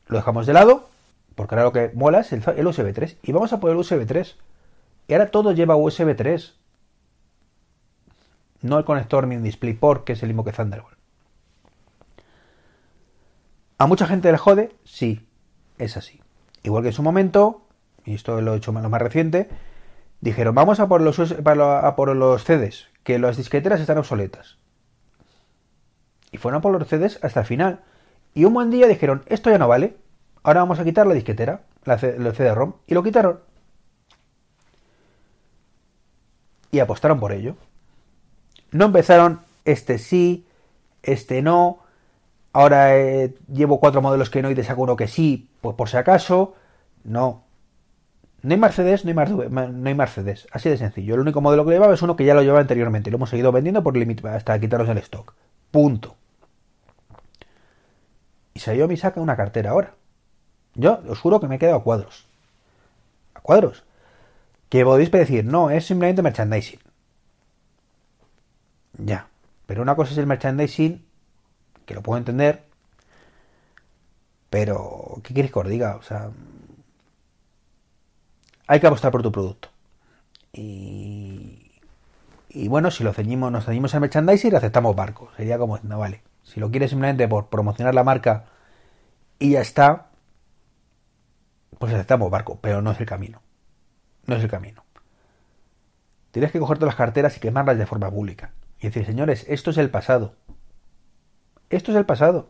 lo 0.08 0.17
dejamos 0.17 0.45
de 0.45 0.54
lado, 0.54 0.89
porque 1.36 1.56
ahora 1.56 1.63
lo 1.63 1.71
que 1.71 1.91
mola 1.95 2.19
es 2.19 2.34
el, 2.34 2.67
USB 2.67 2.93
3. 2.93 3.17
Y 3.23 3.32
vamos 3.32 3.54
a 3.54 3.62
poner 3.62 3.78
USB 3.78 4.06
3. 4.06 4.36
Y 5.08 5.13
ahora 5.13 5.32
todo 5.32 5.54
lleva 5.54 5.78
USB 5.78 6.15
3. 6.15 6.54
No 8.65 8.80
el 8.80 8.84
conector 8.84 9.28
ni 9.28 9.36
el 9.36 9.43
DisplayPort, 9.43 10.06
que 10.06 10.13
es 10.13 10.23
el 10.23 10.30
mismo 10.30 10.43
que 10.43 10.51
Thunderbolt. 10.51 10.97
¿A 13.78 13.86
mucha 13.86 14.08
gente 14.08 14.32
le 14.32 14.39
jode? 14.39 14.75
Sí, 14.84 15.28
es 15.78 15.97
así. 15.97 16.19
Igual 16.63 16.82
que 16.82 16.89
en 16.89 16.93
su 16.93 17.04
momento, 17.04 17.67
y 18.06 18.15
esto 18.15 18.41
lo 18.41 18.56
he 18.56 18.58
hecho 18.58 18.71
lo 18.71 18.89
más 18.89 19.01
reciente, 19.01 19.49
dijeron, 20.19 20.56
vamos 20.56 20.80
a 20.80 20.88
por 20.88 20.99
los, 21.01 21.19
a 21.19 21.95
por 21.95 22.15
los 22.15 22.43
CDs, 22.43 22.88
que 23.04 23.19
las 23.19 23.38
disqueteras 23.38 23.80
están 23.80 23.99
obsoletas. 23.99 24.58
Y 26.32 26.38
fueron 26.38 26.58
a 26.58 26.62
por 26.62 26.71
los 26.71 26.88
CDs 26.88 27.19
hasta 27.21 27.41
el 27.41 27.45
final. 27.45 27.84
Y 28.34 28.45
un 28.45 28.54
buen 28.56 28.71
día 28.71 28.88
dijeron, 28.88 29.21
esto 29.28 29.51
ya 29.51 29.60
no 29.60 29.67
vale, 29.67 29.95
ahora 30.41 30.62
vamos 30.62 30.80
a 30.80 30.84
quitar 30.84 31.06
la 31.06 31.13
disquetera, 31.13 31.65
la, 31.84 31.99
CD-ROM, 31.99 32.73
y 32.88 32.95
lo 32.95 33.04
quitaron. 33.04 33.41
Y 36.71 36.80
apostaron 36.80 37.19
por 37.19 37.32
ello. 37.32 37.58
No 38.75 38.83
empezaron, 38.83 39.39
este 39.63 39.97
sí, 39.97 40.45
este 41.01 41.41
no, 41.41 41.79
ahora 42.51 42.97
eh, 42.97 43.33
llevo 43.47 43.79
cuatro 43.79 44.01
modelos 44.01 44.29
que 44.29 44.41
no 44.41 44.51
y 44.51 44.55
te 44.55 44.65
saco 44.65 44.81
uno 44.81 44.97
que 44.97 45.07
sí, 45.07 45.47
pues 45.61 45.77
por 45.77 45.88
si 45.88 45.95
acaso, 45.95 46.55
no. 47.05 47.45
No 48.41 48.53
hay 48.53 48.59
Mercedes, 48.59 49.05
no 49.05 49.21
hay, 49.21 49.27
hay 49.85 49.95
Mercedes, 49.95 50.45
así 50.51 50.67
de 50.67 50.75
sencillo. 50.75 51.13
El 51.15 51.21
único 51.21 51.39
modelo 51.39 51.63
que 51.63 51.71
llevaba 51.71 51.93
es 51.93 52.01
uno 52.01 52.17
que 52.17 52.25
ya 52.25 52.33
lo 52.33 52.41
llevaba 52.41 52.59
anteriormente, 52.59 53.09
lo 53.11 53.15
hemos 53.15 53.29
seguido 53.29 53.53
vendiendo 53.53 53.81
por 53.81 53.95
límite 53.95 54.27
hasta 54.27 54.59
quitarnos 54.59 54.89
el 54.89 54.97
stock. 54.97 55.33
Punto. 55.71 56.17
Y 58.55 58.59
Xiaomi 58.59 58.97
saca 58.97 59.21
una 59.21 59.38
cartera 59.38 59.69
ahora. 59.69 59.93
Yo 60.73 60.99
os 61.07 61.21
juro 61.21 61.39
que 61.39 61.47
me 61.47 61.55
he 61.55 61.59
quedado 61.59 61.77
a 61.77 61.83
cuadros. 61.83 62.27
A 63.35 63.39
cuadros. 63.39 63.85
Que 64.67 64.83
podéis 64.83 65.11
decir, 65.11 65.45
no, 65.45 65.69
es 65.69 65.85
simplemente 65.85 66.21
merchandising. 66.21 66.85
Ya. 68.97 69.27
Pero 69.65 69.81
una 69.81 69.95
cosa 69.95 70.12
es 70.12 70.17
el 70.17 70.27
merchandising 70.27 71.05
que 71.86 71.93
lo 71.93 72.01
puedo 72.01 72.17
entender, 72.17 72.63
pero 74.49 75.19
¿qué 75.23 75.34
quieres 75.34 75.51
que 75.51 75.60
os 75.60 75.67
diga? 75.67 75.95
O 75.97 76.01
sea, 76.01 76.31
hay 78.67 78.79
que 78.79 78.88
apostar 78.88 79.12
por 79.12 79.21
tu 79.21 79.31
producto. 79.31 79.69
Y, 80.53 81.69
bueno, 82.69 82.89
si 82.89 83.03
lo 83.03 83.13
ceñimos, 83.13 83.51
nos 83.51 83.65
ceñimos 83.65 83.93
al 83.93 84.01
merchandising 84.01 84.53
y 84.53 84.55
aceptamos 84.55 84.95
barco. 84.95 85.29
Sería 85.36 85.58
como, 85.58 85.77
no 85.84 85.99
vale. 85.99 86.21
Si 86.43 86.60
lo 86.60 86.71
quieres 86.71 86.91
simplemente 86.91 87.27
por 87.27 87.49
promocionar 87.49 87.93
la 87.93 88.03
marca 88.03 88.45
y 89.39 89.51
ya 89.51 89.62
está, 89.62 90.08
pues 91.77 91.93
aceptamos 91.93 92.31
barco, 92.31 92.58
pero 92.62 92.81
no 92.81 92.91
es 92.91 92.99
el 92.99 93.05
camino. 93.05 93.41
No 94.25 94.36
es 94.36 94.43
el 94.43 94.49
camino. 94.49 94.84
Tienes 96.31 96.51
que 96.51 96.60
cogerte 96.60 96.86
las 96.86 96.95
carteras 96.95 97.38
y 97.38 97.39
quemarlas 97.39 97.77
de 97.77 97.86
forma 97.86 98.10
pública. 98.10 98.51
Y 98.79 98.88
decir, 98.88 99.05
señores, 99.05 99.45
esto 99.47 99.71
es 99.71 99.77
el 99.77 99.89
pasado. 99.89 100.35
Esto 101.69 101.91
es 101.91 101.97
el 101.97 102.05
pasado. 102.05 102.49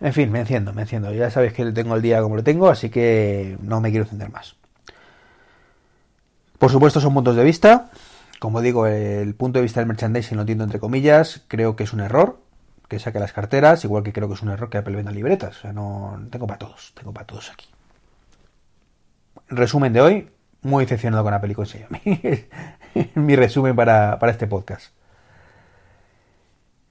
En 0.00 0.12
fin, 0.12 0.32
me 0.32 0.40
enciendo, 0.40 0.72
me 0.72 0.82
enciendo. 0.82 1.12
Ya 1.12 1.30
sabéis 1.30 1.52
que 1.52 1.70
tengo 1.72 1.94
el 1.94 2.02
día 2.02 2.20
como 2.20 2.34
lo 2.34 2.42
tengo, 2.42 2.68
así 2.68 2.90
que 2.90 3.56
no 3.62 3.80
me 3.80 3.90
quiero 3.90 4.04
encender 4.04 4.30
más. 4.30 4.56
Por 6.58 6.70
supuesto, 6.70 7.00
son 7.00 7.14
puntos 7.14 7.36
de 7.36 7.44
vista. 7.44 7.90
Como 8.40 8.60
digo, 8.60 8.88
el 8.88 9.34
punto 9.36 9.60
de 9.60 9.62
vista 9.62 9.78
del 9.78 9.86
merchandising 9.86 10.36
lo 10.36 10.42
entiendo 10.42 10.64
entre 10.64 10.80
comillas. 10.80 11.44
Creo 11.46 11.76
que 11.76 11.84
es 11.84 11.92
un 11.92 12.00
error 12.00 12.40
que 12.88 12.98
saque 12.98 13.20
las 13.20 13.32
carteras, 13.32 13.84
igual 13.84 14.02
que 14.02 14.12
creo 14.12 14.26
que 14.26 14.34
es 14.34 14.42
un 14.42 14.50
error 14.50 14.68
que 14.68 14.78
Apple 14.78 14.96
venda 14.96 15.12
libretas. 15.12 15.58
O 15.58 15.60
sea, 15.60 15.72
no 15.72 16.20
tengo 16.30 16.48
para 16.48 16.58
todos, 16.58 16.92
tengo 16.96 17.12
para 17.12 17.26
todos 17.26 17.50
aquí. 17.50 17.66
Resumen 19.48 19.92
de 19.92 20.00
hoy, 20.00 20.30
muy 20.62 20.84
decepcionado 20.84 21.24
con 21.24 21.34
Apple 21.34 21.52
y 21.52 21.54
con 21.54 21.66
Xiaomi. 21.66 22.00
Mi 23.14 23.36
resumen 23.36 23.76
para 23.76 24.18
este 24.30 24.46
podcast. 24.46 24.94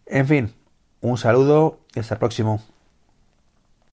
En 0.06 0.28
fin, 0.28 0.54
un 1.00 1.18
saludo 1.18 1.80
y 1.96 2.00
hasta 2.00 2.16
el 2.16 2.20
próximo. 2.20 2.62